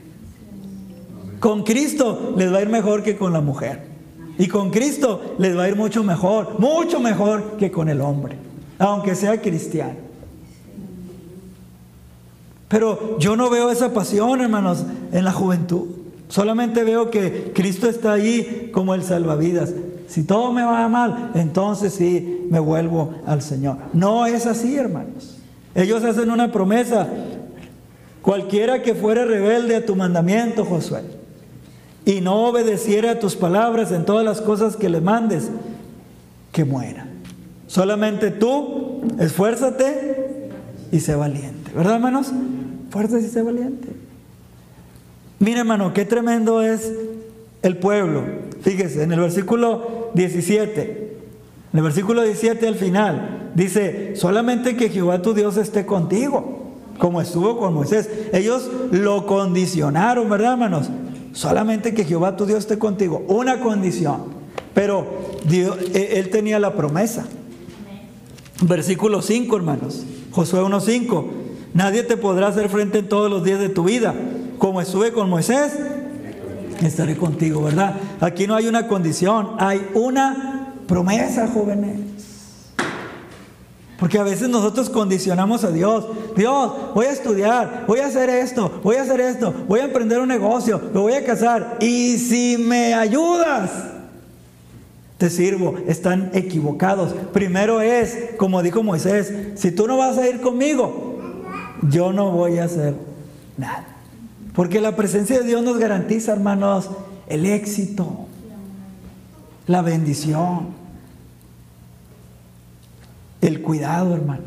Con 1.40 1.62
Cristo 1.62 2.34
les 2.36 2.52
va 2.52 2.58
a 2.58 2.62
ir 2.62 2.68
mejor 2.68 3.02
que 3.02 3.16
con 3.16 3.32
la 3.32 3.40
mujer. 3.40 3.94
Y 4.38 4.48
con 4.48 4.70
Cristo 4.70 5.36
les 5.38 5.56
va 5.56 5.64
a 5.64 5.68
ir 5.68 5.76
mucho 5.76 6.02
mejor, 6.02 6.58
mucho 6.58 7.00
mejor 7.00 7.56
que 7.58 7.70
con 7.70 7.88
el 7.88 8.00
hombre, 8.00 8.36
aunque 8.78 9.14
sea 9.14 9.40
cristiano. 9.40 9.94
Pero 12.68 13.18
yo 13.18 13.36
no 13.36 13.50
veo 13.50 13.70
esa 13.70 13.92
pasión, 13.92 14.40
hermanos, 14.40 14.84
en 15.12 15.24
la 15.24 15.32
juventud. 15.32 15.86
Solamente 16.28 16.82
veo 16.82 17.10
que 17.10 17.52
Cristo 17.54 17.88
está 17.88 18.14
ahí 18.14 18.70
como 18.72 18.94
el 18.94 19.04
salvavidas. 19.04 19.72
Si 20.06 20.24
todo 20.24 20.52
me 20.52 20.62
va 20.62 20.88
mal, 20.88 21.30
entonces 21.34 21.94
sí 21.94 22.46
me 22.50 22.58
vuelvo 22.58 23.14
al 23.26 23.42
Señor. 23.42 23.76
No 23.92 24.26
es 24.26 24.46
así, 24.46 24.76
hermanos. 24.76 25.38
Ellos 25.74 26.04
hacen 26.04 26.30
una 26.30 26.52
promesa. 26.52 27.08
Cualquiera 28.22 28.82
que 28.82 28.94
fuera 28.94 29.24
rebelde 29.24 29.76
a 29.76 29.84
tu 29.84 29.96
mandamiento, 29.96 30.64
Josué, 30.64 31.02
y 32.04 32.20
no 32.20 32.46
obedeciera 32.46 33.12
a 33.12 33.18
tus 33.18 33.36
palabras 33.36 33.92
en 33.92 34.04
todas 34.04 34.24
las 34.24 34.40
cosas 34.40 34.76
que 34.76 34.88
le 34.88 35.00
mandes, 35.00 35.50
que 36.52 36.64
muera. 36.64 37.06
Solamente 37.66 38.30
tú 38.30 39.02
esfuérzate 39.18 40.50
y 40.92 41.00
sé 41.00 41.14
valiente. 41.16 41.72
¿Verdad, 41.74 41.96
hermanos? 41.96 42.30
Fuerza 42.90 43.18
y 43.18 43.24
sé 43.24 43.42
valiente. 43.42 43.88
Mira, 45.38 45.60
hermano, 45.60 45.92
qué 45.92 46.04
tremendo 46.04 46.62
es 46.62 46.92
el 47.64 47.78
pueblo. 47.78 48.22
Fíjese, 48.62 49.02
en 49.02 49.12
el 49.12 49.20
versículo 49.20 50.10
17, 50.14 50.80
en 51.72 51.78
el 51.78 51.82
versículo 51.82 52.22
17 52.22 52.68
al 52.68 52.76
final, 52.76 53.50
dice, 53.54 54.14
solamente 54.16 54.76
que 54.76 54.90
Jehová 54.90 55.22
tu 55.22 55.34
Dios 55.34 55.56
esté 55.56 55.86
contigo, 55.86 56.72
como 56.98 57.20
estuvo 57.20 57.58
con 57.58 57.74
Moisés. 57.74 58.08
Ellos 58.32 58.70
lo 58.92 59.26
condicionaron, 59.26 60.28
¿verdad, 60.28 60.52
hermanos? 60.52 60.90
Solamente 61.32 61.94
que 61.94 62.04
Jehová 62.04 62.36
tu 62.36 62.46
Dios 62.46 62.60
esté 62.60 62.78
contigo. 62.78 63.24
Una 63.26 63.60
condición. 63.60 64.34
Pero 64.72 65.06
Dios, 65.48 65.76
e, 65.94 66.20
él 66.20 66.30
tenía 66.30 66.58
la 66.58 66.74
promesa. 66.74 67.26
Versículo 68.62 69.20
5, 69.20 69.56
hermanos. 69.56 70.04
Josué 70.30 70.60
1.5. 70.60 71.24
Nadie 71.72 72.04
te 72.04 72.16
podrá 72.16 72.48
hacer 72.48 72.68
frente 72.68 72.98
en 72.98 73.08
todos 73.08 73.30
los 73.30 73.42
días 73.42 73.58
de 73.58 73.68
tu 73.68 73.84
vida. 73.84 74.14
Como 74.58 74.80
estuve 74.80 75.12
con 75.12 75.28
Moisés, 75.28 75.72
estaré 76.82 77.16
contigo, 77.16 77.62
¿verdad? 77.62 77.94
Aquí 78.20 78.46
no 78.46 78.54
hay 78.54 78.66
una 78.66 78.86
condición, 78.88 79.52
hay 79.58 79.86
una 79.94 80.74
promesa, 80.86 81.48
jóvenes. 81.48 82.00
Porque 83.98 84.18
a 84.18 84.22
veces 84.22 84.48
nosotros 84.48 84.90
condicionamos 84.90 85.64
a 85.64 85.70
Dios. 85.70 86.06
Dios, 86.36 86.72
voy 86.94 87.06
a 87.06 87.10
estudiar, 87.10 87.84
voy 87.86 88.00
a 88.00 88.06
hacer 88.06 88.28
esto, 88.28 88.80
voy 88.82 88.96
a 88.96 89.02
hacer 89.02 89.20
esto, 89.20 89.54
voy 89.68 89.80
a 89.80 89.84
emprender 89.84 90.18
un 90.18 90.28
negocio, 90.28 90.80
me 90.92 91.00
voy 91.00 91.14
a 91.14 91.24
casar. 91.24 91.78
Y 91.80 92.18
si 92.18 92.58
me 92.58 92.92
ayudas, 92.92 93.70
te 95.18 95.30
sirvo. 95.30 95.76
Están 95.86 96.30
equivocados. 96.34 97.14
Primero 97.32 97.80
es, 97.80 98.30
como 98.36 98.62
dijo 98.62 98.82
Moisés, 98.82 99.32
si 99.54 99.70
tú 99.70 99.86
no 99.86 99.96
vas 99.96 100.18
a 100.18 100.28
ir 100.28 100.40
conmigo, 100.40 101.20
yo 101.88 102.12
no 102.12 102.30
voy 102.30 102.58
a 102.58 102.64
hacer 102.64 102.94
nada. 103.56 103.93
Porque 104.54 104.80
la 104.80 104.94
presencia 104.94 105.40
de 105.40 105.46
Dios 105.46 105.62
nos 105.62 105.78
garantiza, 105.78 106.32
hermanos, 106.32 106.88
el 107.26 107.44
éxito, 107.44 108.26
la 109.66 109.82
bendición, 109.82 110.68
el 113.40 113.62
cuidado, 113.62 114.14
hermanos. 114.14 114.44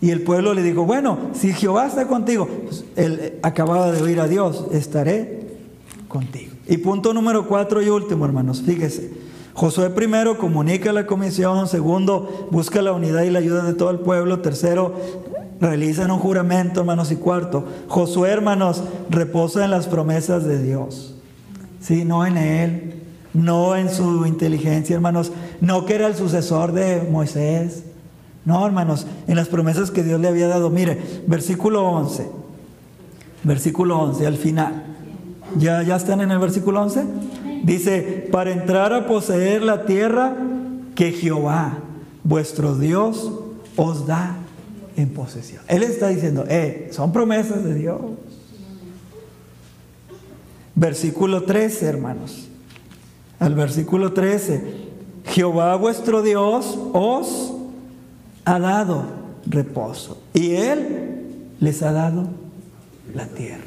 Y 0.00 0.10
el 0.10 0.22
pueblo 0.22 0.52
le 0.54 0.62
dijo, 0.62 0.84
bueno, 0.84 1.18
si 1.32 1.52
Jehová 1.52 1.86
está 1.86 2.08
contigo, 2.08 2.48
pues, 2.64 2.84
él 2.96 3.38
acababa 3.42 3.92
de 3.92 4.02
oír 4.02 4.18
a 4.18 4.26
Dios, 4.26 4.66
estaré 4.72 5.46
contigo. 6.08 6.52
Y 6.66 6.78
punto 6.78 7.14
número 7.14 7.46
cuatro 7.46 7.82
y 7.82 7.88
último, 7.88 8.24
hermanos, 8.24 8.62
fíjese. 8.62 9.12
Josué 9.52 9.90
primero 9.90 10.38
comunica 10.38 10.92
la 10.92 11.06
comisión, 11.06 11.68
segundo 11.68 12.48
busca 12.50 12.82
la 12.82 12.92
unidad 12.92 13.22
y 13.22 13.30
la 13.30 13.40
ayuda 13.40 13.62
de 13.64 13.74
todo 13.74 13.90
el 13.90 13.98
pueblo, 13.98 14.40
tercero 14.40 14.94
realizan 15.60 16.10
un 16.10 16.18
juramento, 16.18 16.80
hermanos, 16.80 17.12
y 17.12 17.16
cuarto, 17.16 17.66
Josué, 17.88 18.30
hermanos, 18.30 18.82
reposa 19.10 19.64
en 19.64 19.70
las 19.70 19.86
promesas 19.86 20.44
de 20.44 20.62
Dios. 20.62 21.14
Sí, 21.80 22.04
no 22.04 22.26
en 22.26 22.36
él, 22.36 23.02
no 23.32 23.76
en 23.76 23.90
su 23.90 24.26
inteligencia, 24.26 24.94
hermanos, 24.94 25.32
no 25.60 25.84
que 25.84 25.94
era 25.94 26.06
el 26.06 26.14
sucesor 26.14 26.72
de 26.72 27.06
Moisés. 27.10 27.84
No, 28.44 28.64
hermanos, 28.66 29.06
en 29.28 29.36
las 29.36 29.48
promesas 29.48 29.90
que 29.90 30.02
Dios 30.02 30.18
le 30.18 30.28
había 30.28 30.48
dado. 30.48 30.70
Mire, 30.70 30.98
versículo 31.26 31.84
11. 31.84 32.30
Versículo 33.44 33.98
11, 33.98 34.26
al 34.26 34.36
final. 34.36 34.84
¿Ya, 35.58 35.82
ya 35.82 35.96
están 35.96 36.20
en 36.20 36.30
el 36.30 36.38
versículo 36.38 36.80
11? 36.82 37.04
Dice, 37.64 38.28
para 38.32 38.52
entrar 38.52 38.92
a 38.94 39.06
poseer 39.06 39.62
la 39.62 39.84
tierra 39.84 40.36
que 40.94 41.12
Jehová, 41.12 41.78
vuestro 42.24 42.76
Dios, 42.76 43.30
os 43.76 44.06
da 44.06 44.36
en 44.96 45.10
posesión. 45.10 45.62
Él 45.68 45.82
está 45.82 46.08
diciendo, 46.08 46.44
eh, 46.48 46.90
son 46.92 47.12
promesas 47.12 47.64
de 47.64 47.74
Dios. 47.74 48.00
Versículo 50.74 51.44
13, 51.44 51.86
hermanos. 51.86 52.48
Al 53.38 53.54
versículo 53.54 54.12
13, 54.12 54.62
Jehová 55.26 55.76
vuestro 55.76 56.22
Dios 56.22 56.78
os 56.92 57.52
ha 58.44 58.58
dado 58.58 59.04
reposo 59.46 60.20
y 60.34 60.52
Él 60.52 61.50
les 61.60 61.82
ha 61.82 61.92
dado 61.92 62.28
la 63.14 63.26
tierra. 63.26 63.64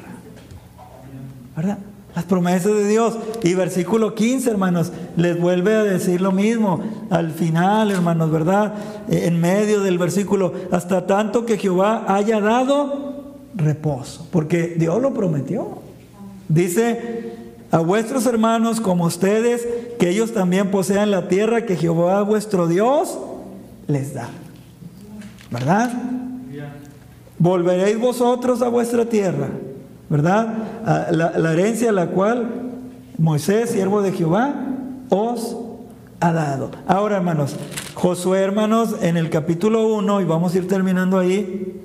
¿Verdad? 1.56 1.78
Las 2.14 2.24
promesas 2.24 2.72
de 2.72 2.86
Dios. 2.86 3.16
Y 3.42 3.54
versículo 3.54 4.14
15, 4.14 4.50
hermanos, 4.50 4.92
les 5.16 5.38
vuelve 5.40 5.74
a 5.74 5.82
decir 5.82 6.20
lo 6.20 6.32
mismo. 6.32 6.80
Al 7.10 7.32
final, 7.32 7.90
hermanos, 7.90 8.30
¿verdad? 8.30 8.74
En 9.08 9.40
medio 9.40 9.80
del 9.82 9.98
versículo, 9.98 10.54
hasta 10.70 11.06
tanto 11.06 11.44
que 11.44 11.58
Jehová 11.58 12.04
haya 12.06 12.40
dado 12.40 13.24
reposo. 13.56 14.28
Porque 14.30 14.76
Dios 14.78 15.02
lo 15.02 15.12
prometió. 15.12 15.78
Dice 16.48 17.32
a 17.70 17.78
vuestros 17.78 18.26
hermanos 18.26 18.80
como 18.80 19.06
ustedes, 19.06 19.66
que 19.98 20.10
ellos 20.10 20.32
también 20.32 20.70
posean 20.70 21.10
la 21.10 21.26
tierra 21.26 21.66
que 21.66 21.76
Jehová 21.76 22.22
vuestro 22.22 22.68
Dios 22.68 23.18
les 23.88 24.14
da. 24.14 24.28
¿Verdad? 25.50 25.92
Volveréis 27.38 27.98
vosotros 27.98 28.62
a 28.62 28.68
vuestra 28.68 29.06
tierra 29.06 29.48
¿verdad? 30.08 31.10
La, 31.10 31.52
herencia 31.52 31.90
a 31.90 31.92
la 31.92 32.08
cual 32.08 32.50
Moisés, 33.18 33.70
siervo 33.70 34.02
de 34.02 34.12
Jehová, 34.12 34.54
os 35.08 35.56
ha 36.20 36.32
dado. 36.32 36.70
Ahora, 36.86 37.16
hermanos, 37.16 37.56
Josué, 37.94 38.40
hermanos, 38.40 38.96
en 39.02 39.16
el 39.16 39.30
capítulo 39.30 39.94
1, 39.94 40.20
y 40.20 40.24
vamos 40.24 40.54
a 40.54 40.58
ir 40.58 40.68
terminando 40.68 41.18
ahí, 41.18 41.80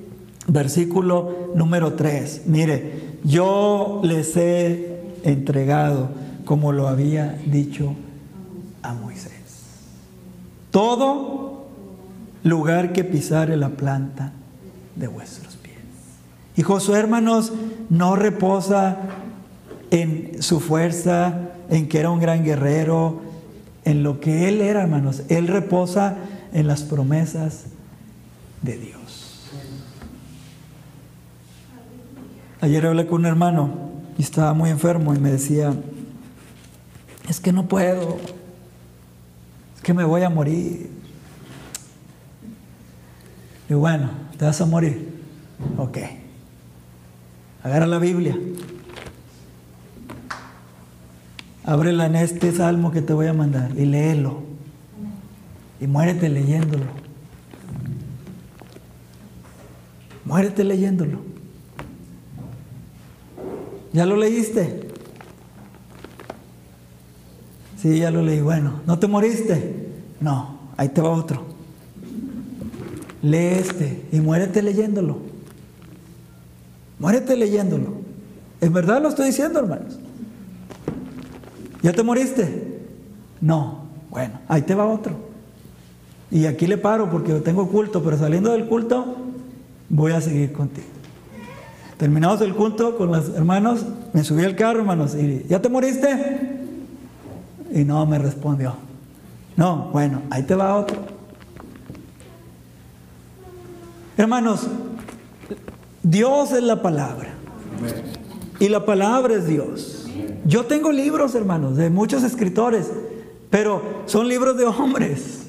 versículo 0.47 1.51
número 1.55 1.93
3. 1.93 2.43
Mire, 2.45 3.17
yo 3.23 4.01
les 4.03 4.35
he 4.37 5.01
entregado 5.23 6.09
como 6.45 6.71
lo 6.71 6.87
había 6.87 7.37
dicho 7.45 7.93
a 8.81 8.93
Moisés. 8.93 9.33
Todo 10.71 11.67
lugar 12.43 12.93
que 12.93 13.03
pisare 13.03 13.57
la 13.57 13.69
planta 13.69 14.31
de 14.95 15.07
vuestros 15.07 15.47
pies. 15.47 15.48
Y 16.59 16.61
Josué, 16.61 16.99
hermanos, 16.99 17.53
no 17.89 18.17
reposa 18.17 18.97
en 19.91 20.43
su 20.43 20.59
fuerza, 20.59 21.51
en 21.69 21.87
que 21.87 22.01
era 22.01 22.11
un 22.11 22.19
gran 22.19 22.43
guerrero, 22.43 23.21
en 23.85 24.03
lo 24.03 24.19
que 24.19 24.49
él 24.49 24.59
era, 24.59 24.81
hermanos. 24.81 25.23
Él 25.29 25.47
reposa 25.47 26.17
en 26.51 26.67
las 26.67 26.81
promesas 26.81 27.67
de 28.61 28.77
Dios. 28.77 29.39
Ayer 32.59 32.85
hablé 32.87 33.07
con 33.07 33.21
un 33.21 33.27
hermano 33.27 33.91
y 34.17 34.23
estaba 34.23 34.53
muy 34.53 34.69
enfermo 34.69 35.15
y 35.15 35.17
me 35.17 35.31
decía, 35.31 35.73
es 37.29 37.39
que 37.39 37.53
no 37.53 37.69
puedo, 37.69 38.17
es 39.77 39.81
que 39.81 39.93
me 39.93 40.03
voy 40.03 40.23
a 40.23 40.29
morir. 40.29 40.89
Y 43.69 43.73
bueno, 43.75 44.09
te 44.37 44.43
vas 44.43 44.59
a 44.59 44.65
morir. 44.65 45.21
Ok. 45.77 46.18
Agarra 47.63 47.87
la 47.87 47.99
Biblia. 47.99 48.37
Ábrela 51.63 52.05
en 52.05 52.15
este 52.15 52.51
salmo 52.51 52.91
que 52.91 53.01
te 53.01 53.13
voy 53.13 53.27
a 53.27 53.33
mandar 53.33 53.71
y 53.77 53.85
léelo. 53.85 54.41
Y 55.79 55.87
muérete 55.87 56.29
leyéndolo. 56.29 56.85
Muérete 60.25 60.63
leyéndolo. 60.63 61.19
¿Ya 63.93 64.05
lo 64.05 64.15
leíste? 64.15 64.87
Sí, 67.81 67.99
ya 67.99 68.11
lo 68.11 68.21
leí. 68.21 68.41
Bueno, 68.41 68.81
¿no 68.85 68.99
te 68.99 69.07
moriste? 69.07 69.89
No, 70.19 70.59
ahí 70.77 70.89
te 70.89 71.01
va 71.01 71.09
otro. 71.09 71.45
Lee 73.21 73.37
este 73.37 74.05
y 74.11 74.19
muérete 74.19 74.61
leyéndolo. 74.61 75.28
Muérete 76.99 77.35
leyéndolo. 77.35 77.93
¿En 78.61 78.73
verdad 78.73 79.01
lo 79.01 79.09
estoy 79.09 79.27
diciendo, 79.27 79.59
hermanos? 79.59 79.97
¿Ya 81.81 81.93
te 81.93 82.03
moriste? 82.03 82.81
No. 83.41 83.85
Bueno, 84.09 84.39
ahí 84.47 84.61
te 84.63 84.75
va 84.75 84.85
otro. 84.85 85.13
Y 86.31 86.45
aquí 86.45 86.67
le 86.67 86.77
paro 86.77 87.09
porque 87.09 87.33
tengo 87.35 87.69
culto, 87.69 88.03
pero 88.03 88.17
saliendo 88.17 88.51
del 88.51 88.67
culto 88.67 89.15
voy 89.89 90.11
a 90.11 90.21
seguir 90.21 90.51
contigo. 90.51 90.87
Terminados 91.97 92.41
el 92.41 92.55
culto 92.55 92.97
con 92.97 93.11
los 93.11 93.29
hermanos, 93.29 93.85
me 94.13 94.23
subí 94.23 94.43
al 94.45 94.55
carro, 94.55 94.79
hermanos, 94.79 95.15
y 95.15 95.45
¿ya 95.49 95.61
te 95.61 95.69
moriste? 95.69 96.59
Y 97.73 97.83
no 97.83 98.05
me 98.05 98.17
respondió. 98.19 98.75
No, 99.57 99.89
bueno, 99.91 100.21
ahí 100.29 100.43
te 100.43 100.55
va 100.55 100.77
otro. 100.77 100.97
Hermanos, 104.15 104.67
Dios 106.09 106.51
es 106.53 106.63
la 106.63 106.81
palabra. 106.81 107.29
Y 108.59 108.67
la 108.67 108.83
palabra 108.83 109.35
es 109.35 109.47
Dios. 109.47 110.07
Yo 110.43 110.65
tengo 110.65 110.91
libros, 110.91 111.35
hermanos, 111.35 111.77
de 111.77 111.91
muchos 111.91 112.23
escritores, 112.23 112.89
pero 113.51 113.83
son 114.07 114.27
libros 114.27 114.57
de 114.57 114.65
hombres. 114.65 115.43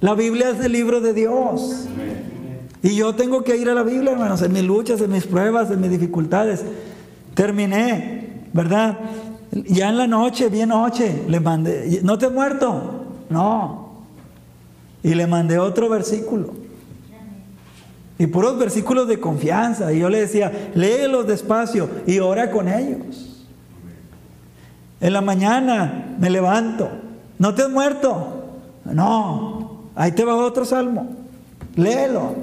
La 0.00 0.14
Biblia 0.14 0.50
es 0.50 0.64
el 0.64 0.70
libro 0.70 1.00
de 1.00 1.12
Dios. 1.12 1.88
Y 2.80 2.94
yo 2.94 3.16
tengo 3.16 3.42
que 3.42 3.56
ir 3.56 3.68
a 3.68 3.74
la 3.74 3.82
Biblia, 3.82 4.12
hermanos, 4.12 4.40
en 4.42 4.52
mis 4.52 4.62
luchas, 4.62 5.00
en 5.00 5.10
mis 5.10 5.26
pruebas, 5.26 5.68
en 5.72 5.80
mis 5.80 5.90
dificultades. 5.90 6.64
Terminé, 7.34 8.44
¿verdad? 8.52 8.98
Ya 9.50 9.88
en 9.88 9.98
la 9.98 10.06
noche, 10.06 10.48
bien 10.48 10.68
noche, 10.68 11.24
le 11.26 11.40
mandé, 11.40 12.00
¿no 12.04 12.16
te 12.18 12.26
has 12.26 12.32
muerto? 12.32 13.06
No. 13.30 14.04
Y 15.02 15.14
le 15.14 15.26
mandé 15.26 15.58
otro 15.58 15.88
versículo. 15.88 16.65
Y 18.18 18.26
puros 18.26 18.58
versículos 18.58 19.08
de 19.08 19.20
confianza. 19.20 19.92
Y 19.92 20.00
yo 20.00 20.08
le 20.08 20.20
decía, 20.20 20.70
léelos 20.74 21.26
despacio 21.26 21.88
y 22.06 22.18
ora 22.18 22.50
con 22.50 22.68
ellos. 22.68 23.44
En 25.00 25.12
la 25.12 25.20
mañana 25.20 26.16
me 26.18 26.30
levanto. 26.30 26.88
¿No 27.38 27.54
te 27.54 27.62
has 27.62 27.70
muerto? 27.70 28.44
No. 28.84 29.90
Ahí 29.94 30.12
te 30.12 30.24
va 30.24 30.34
otro 30.36 30.64
salmo. 30.64 31.08
Léelo. 31.74 32.34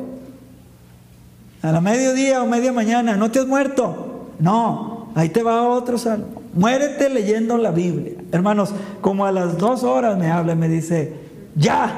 A 1.63 1.71
la 1.71 1.81
mediodía 1.81 2.43
o 2.43 2.47
media 2.47 2.71
mañana. 2.71 3.15
¿No 3.15 3.31
te 3.31 3.39
has 3.39 3.47
muerto? 3.47 4.31
No. 4.39 5.11
Ahí 5.15 5.29
te 5.29 5.41
va 5.41 5.67
otro 5.67 5.97
salmo. 5.97 6.43
Muérete 6.53 7.09
leyendo 7.09 7.57
la 7.57 7.71
Biblia. 7.71 8.13
Hermanos, 8.31 8.73
como 9.01 9.25
a 9.25 9.31
las 9.31 9.57
dos 9.57 9.83
horas 9.83 10.17
me 10.17 10.29
habla 10.29 10.53
y 10.53 10.55
me 10.55 10.69
dice, 10.69 11.13
ya. 11.55 11.91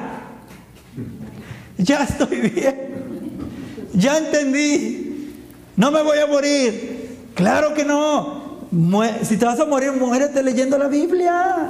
Ya 1.78 2.04
estoy 2.04 2.40
bien. 2.50 2.85
Ya 3.96 4.18
entendí. 4.18 5.34
No 5.76 5.92
me 5.92 6.02
voy 6.02 6.20
a 6.20 6.28
morir. 6.28 7.18
Claro 7.34 7.74
que 7.74 7.84
no. 7.84 8.46
Si 9.24 9.38
te 9.38 9.46
vas 9.46 9.60
a 9.60 9.66
morir, 9.66 9.92
muérete 9.94 10.44
leyendo 10.44 10.78
la 10.78 10.88
Biblia. 10.88 11.70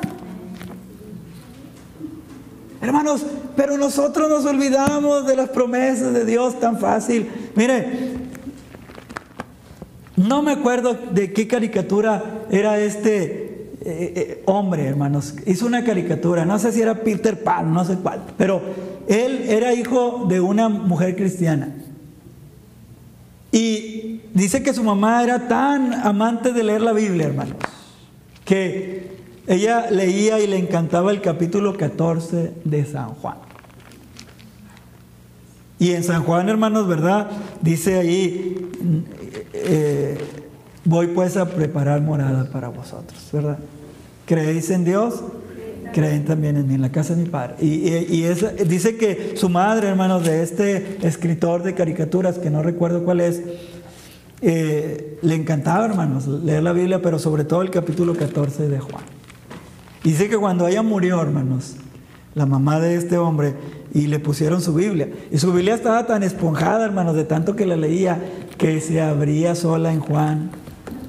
Hermanos, 2.81 3.25
pero 3.55 3.77
nosotros 3.77 4.29
nos 4.29 4.45
olvidamos 4.45 5.25
de 5.25 5.35
las 5.35 5.49
promesas 5.49 6.13
de 6.13 6.25
Dios 6.25 6.59
tan 6.59 6.79
fácil. 6.79 7.27
Mire, 7.55 8.15
no 10.17 10.41
me 10.41 10.53
acuerdo 10.53 10.93
de 11.11 11.33
qué 11.33 11.47
caricatura 11.47 12.45
era 12.49 12.79
este 12.79 13.45
eh, 13.81 14.13
eh, 14.15 14.43
hombre, 14.45 14.85
hermanos. 14.85 15.35
Hizo 15.45 15.65
una 15.65 15.83
caricatura, 15.83 16.45
no 16.45 16.57
sé 16.59 16.71
si 16.71 16.81
era 16.81 17.03
Peter 17.03 17.43
Pan, 17.43 17.73
no 17.73 17.85
sé 17.85 17.95
cuál, 17.95 18.23
pero 18.37 18.61
él 19.07 19.45
era 19.47 19.73
hijo 19.73 20.25
de 20.27 20.39
una 20.39 20.69
mujer 20.69 21.15
cristiana. 21.15 21.69
Y 23.55 24.19
dice 24.33 24.61
que 24.63 24.73
su 24.73 24.83
mamá 24.83 25.23
era 25.23 25.47
tan 25.47 25.93
amante 25.93 26.51
de 26.51 26.61
leer 26.61 26.81
la 26.81 26.91
Biblia, 26.91 27.27
hermanos, 27.27 27.55
que 28.43 29.15
ella 29.47 29.89
leía 29.89 30.41
y 30.41 30.47
le 30.47 30.57
encantaba 30.57 31.09
el 31.11 31.21
capítulo 31.21 31.77
14 31.77 32.51
de 32.65 32.85
San 32.85 33.11
Juan. 33.11 33.37
Y 35.79 35.91
en 35.91 36.03
San 36.03 36.23
Juan, 36.23 36.49
hermanos, 36.49 36.85
¿verdad? 36.85 37.29
Dice 37.61 37.97
ahí, 37.97 38.57
eh, 39.53 40.17
voy 40.83 41.07
pues 41.07 41.37
a 41.37 41.47
preparar 41.47 42.01
morada 42.01 42.51
para 42.51 42.67
vosotros, 42.67 43.29
¿verdad? 43.31 43.59
¿Creéis 44.25 44.69
en 44.69 44.83
Dios? 44.83 45.23
Creen 45.93 46.25
también 46.25 46.57
en 46.57 46.67
mí, 46.67 46.75
en 46.75 46.81
la 46.81 46.91
casa 46.91 47.15
de 47.15 47.23
mi 47.23 47.29
padre. 47.29 47.55
Y, 47.59 48.21
dice 48.65 48.97
que 48.97 49.33
su 49.35 49.49
madre, 49.49 49.87
hermanos, 49.87 50.25
de 50.25 50.43
este 50.43 50.97
escritor 51.07 51.63
de 51.63 51.73
caricaturas, 51.73 52.37
que 52.39 52.49
no 52.49 52.61
recuerdo 52.61 53.03
cuál 53.03 53.21
es, 53.21 53.41
eh, 54.41 55.17
le 55.21 55.35
encantaba, 55.35 55.85
hermanos, 55.85 56.27
leer 56.27 56.63
la 56.63 56.73
Biblia, 56.73 57.01
pero 57.01 57.19
sobre 57.19 57.43
todo 57.43 57.61
el 57.61 57.69
capítulo 57.69 58.13
14 58.15 58.67
de 58.67 58.79
Juan. 58.79 59.03
Dice 60.03 60.29
que 60.29 60.37
cuando 60.37 60.67
ella 60.67 60.83
murió, 60.83 61.21
hermanos, 61.21 61.75
la 62.35 62.45
mamá 62.45 62.79
de 62.79 62.95
este 62.95 63.17
hombre, 63.17 63.55
y 63.93 64.07
le 64.07 64.19
pusieron 64.19 64.61
su 64.61 64.73
Biblia. 64.73 65.09
Y 65.31 65.37
su 65.37 65.53
Biblia 65.53 65.73
estaba 65.73 66.05
tan 66.05 66.21
esponjada, 66.21 66.85
hermanos, 66.85 67.15
de 67.15 67.23
tanto 67.23 67.55
que 67.55 67.65
la 67.65 67.77
leía, 67.77 68.21
que 68.57 68.81
se 68.81 69.01
abría 69.01 69.55
sola 69.55 69.93
en 69.93 70.01
Juan 70.01 70.51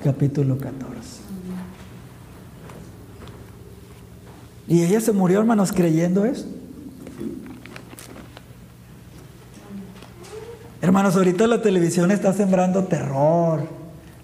capítulo 0.05 0.57
14. 0.57 1.26
Y 4.69 4.83
ella 4.83 5.01
se 5.01 5.13
murió, 5.13 5.41
hermanos, 5.41 5.73
creyendo 5.73 6.25
eso. 6.25 6.47
Hermanos, 10.83 11.17
ahorita 11.17 11.47
la 11.47 11.63
televisión 11.63 12.11
está 12.11 12.33
sembrando 12.33 12.85
terror, 12.85 13.61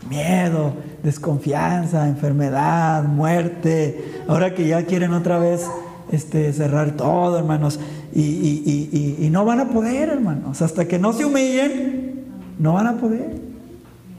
miedo, 0.09 0.75
desconfianza, 1.03 2.07
enfermedad, 2.09 3.05
muerte. 3.05 4.23
Ahora 4.29 4.55
que 4.55 4.67
ya 4.67 4.85
quieren 4.85 5.13
otra 5.13 5.39
vez 5.39 5.67
este, 6.11 6.53
cerrar 6.53 6.93
todo, 6.93 7.39
hermanos. 7.39 7.81
Y, 8.15 9.17
y, 9.19 9.31
no 9.31 9.45
van 9.45 9.61
a 9.61 9.71
poder, 9.71 10.11
hermanos. 10.11 10.61
Hasta 10.61 10.87
que 10.87 10.99
no 10.99 11.13
se 11.15 11.25
humillen, 11.25 12.25
no 12.59 12.75
van 12.75 12.87
a 12.87 12.97
poder. 12.99 13.41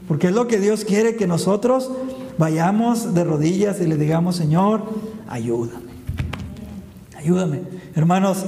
Porque 0.08 0.28
es 0.28 0.34
lo 0.34 0.48
que 0.48 0.58
Dios 0.58 0.84
quiere, 0.84 1.16
que 1.16 1.26
nosotros 1.26 1.90
vayamos 2.36 3.14
de 3.14 3.24
rodillas 3.24 3.80
y 3.80 3.86
le 3.86 3.96
digamos, 3.96 4.36
Señor, 4.36 4.82
ayúdame. 5.28 5.83
Ayúdame. 7.24 7.62
Hermanos, 7.94 8.44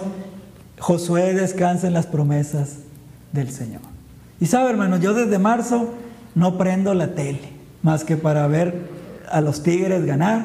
Josué 0.79 1.33
descansa 1.33 1.87
en 1.87 1.95
las 1.95 2.05
promesas 2.05 2.81
del 3.33 3.51
Señor. 3.51 3.81
Y 4.39 4.45
sabe, 4.45 4.69
hermanos, 4.69 5.01
yo 5.01 5.15
desde 5.15 5.39
marzo 5.39 5.95
no 6.35 6.59
prendo 6.59 6.93
la 6.93 7.15
tele, 7.15 7.41
más 7.83 8.05
que 8.05 8.19
para 8.19 8.47
ver 8.49 8.91
a 9.31 9.41
los 9.41 9.63
tigres 9.63 10.05
ganar, 10.05 10.45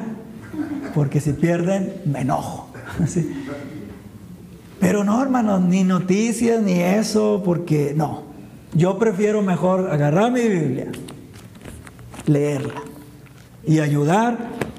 porque 0.94 1.20
si 1.20 1.34
pierden, 1.34 1.92
me 2.06 2.22
enojo. 2.22 2.70
Pero 4.80 5.04
no, 5.04 5.22
hermanos, 5.22 5.60
ni 5.60 5.84
noticias, 5.84 6.62
ni 6.62 6.80
eso, 6.80 7.42
porque 7.44 7.92
no. 7.94 8.22
Yo 8.72 8.98
prefiero 8.98 9.42
mejor 9.42 9.90
agarrar 9.90 10.32
mi 10.32 10.40
Biblia, 10.40 10.90
leerla 12.24 12.80
y 13.66 13.80
ayudar 13.80 14.38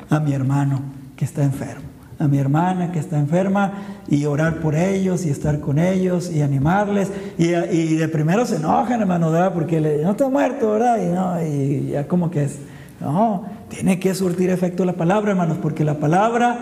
a 0.09 0.19
mi 0.19 0.33
hermano 0.33 0.81
que 1.15 1.23
está 1.23 1.43
enfermo. 1.43 1.92
A 2.19 2.27
mi 2.27 2.37
hermana 2.37 2.91
que 2.91 2.99
está 2.99 3.19
enferma 3.19 3.73
y 4.07 4.25
orar 4.25 4.59
por 4.59 4.75
ellos 4.75 5.25
y 5.25 5.29
estar 5.29 5.59
con 5.59 5.79
ellos 5.79 6.31
y 6.31 6.41
animarles. 6.41 7.11
Y, 7.37 7.47
de 7.47 8.07
primero 8.07 8.45
se 8.45 8.57
enojan, 8.57 9.01
hermano, 9.01 9.31
¿verdad? 9.31 9.53
Porque 9.53 9.81
le, 9.81 10.03
no 10.03 10.11
está 10.11 10.29
muerto, 10.29 10.71
¿verdad? 10.71 11.01
Y, 11.01 11.05
no, 11.07 11.43
y 11.45 11.91
ya 11.91 12.07
como 12.07 12.29
que 12.29 12.43
es, 12.43 12.59
no, 12.99 13.45
tiene 13.69 13.99
que 13.99 14.13
surtir 14.15 14.49
efecto 14.49 14.85
la 14.85 14.93
palabra, 14.93 15.31
hermanos, 15.31 15.57
porque 15.61 15.83
la 15.83 15.99
palabra 15.99 16.57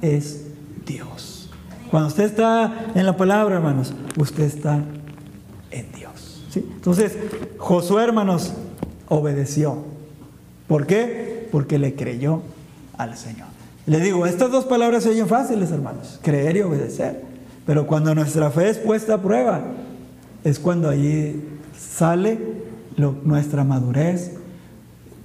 es 0.00 0.46
Dios. 0.86 1.50
Cuando 1.90 2.08
usted 2.08 2.24
está 2.24 2.72
en 2.94 3.04
la 3.04 3.16
palabra, 3.16 3.56
hermanos, 3.56 3.92
usted 4.16 4.44
está 4.44 4.80
en 5.70 5.92
Dios. 5.92 6.42
Entonces, 6.54 7.16
Josué, 7.58 8.04
hermanos, 8.04 8.54
obedeció. 9.08 9.84
¿Por 10.68 10.86
qué? 10.86 11.48
Porque 11.52 11.78
le 11.78 11.94
creyó 11.94 12.42
al 12.96 13.16
Señor. 13.16 13.51
Le 13.92 14.00
digo, 14.00 14.24
estas 14.24 14.50
dos 14.50 14.64
palabras 14.64 15.02
se 15.02 15.10
oyen 15.10 15.28
fáciles, 15.28 15.70
hermanos, 15.70 16.18
creer 16.22 16.56
y 16.56 16.62
obedecer. 16.62 17.24
Pero 17.66 17.86
cuando 17.86 18.14
nuestra 18.14 18.50
fe 18.50 18.70
es 18.70 18.78
puesta 18.78 19.16
a 19.16 19.20
prueba, 19.20 19.60
es 20.44 20.58
cuando 20.58 20.88
allí 20.88 21.44
sale 21.78 22.40
nuestra 22.96 23.64
madurez 23.64 24.32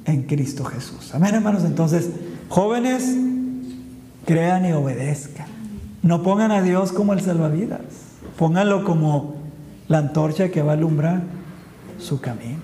en 0.03 0.24
Cristo 0.24 0.65
Jesús. 0.65 1.15
Amén, 1.15 1.34
hermanos. 1.34 1.63
Entonces, 1.63 2.09
jóvenes, 2.49 3.15
crean 4.26 4.65
y 4.65 4.74
obedezcan. 4.74 5.47
No 6.03 6.22
pongan 6.22 6.51
a 6.51 6.61
Dios 6.61 6.91
como 6.91 7.13
el 7.13 7.22
salvavidas. 7.22 7.80
Pónganlo 8.38 8.84
como 8.84 9.36
la 9.88 9.99
antorcha 9.99 10.49
que 10.49 10.61
va 10.61 10.74
a 10.74 10.76
alumbrar 10.76 11.22
su 11.99 12.20
camino. 12.20 12.59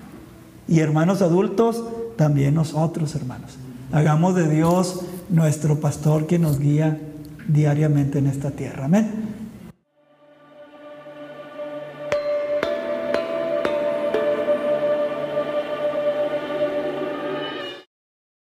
Y 0.68 0.80
hermanos 0.80 1.22
adultos, 1.22 1.82
también 2.16 2.56
nosotros, 2.56 3.14
hermanos. 3.14 3.56
Hagamos 3.90 4.34
de 4.34 4.50
Dios 4.50 5.06
nuestro 5.28 5.80
pastor 5.80 6.26
que 6.26 6.38
nos 6.38 6.58
guía 6.58 6.98
diariamente 7.48 8.18
en 8.18 8.26
esta 8.26 8.50
tierra. 8.50 8.86
Amén. 8.86 9.33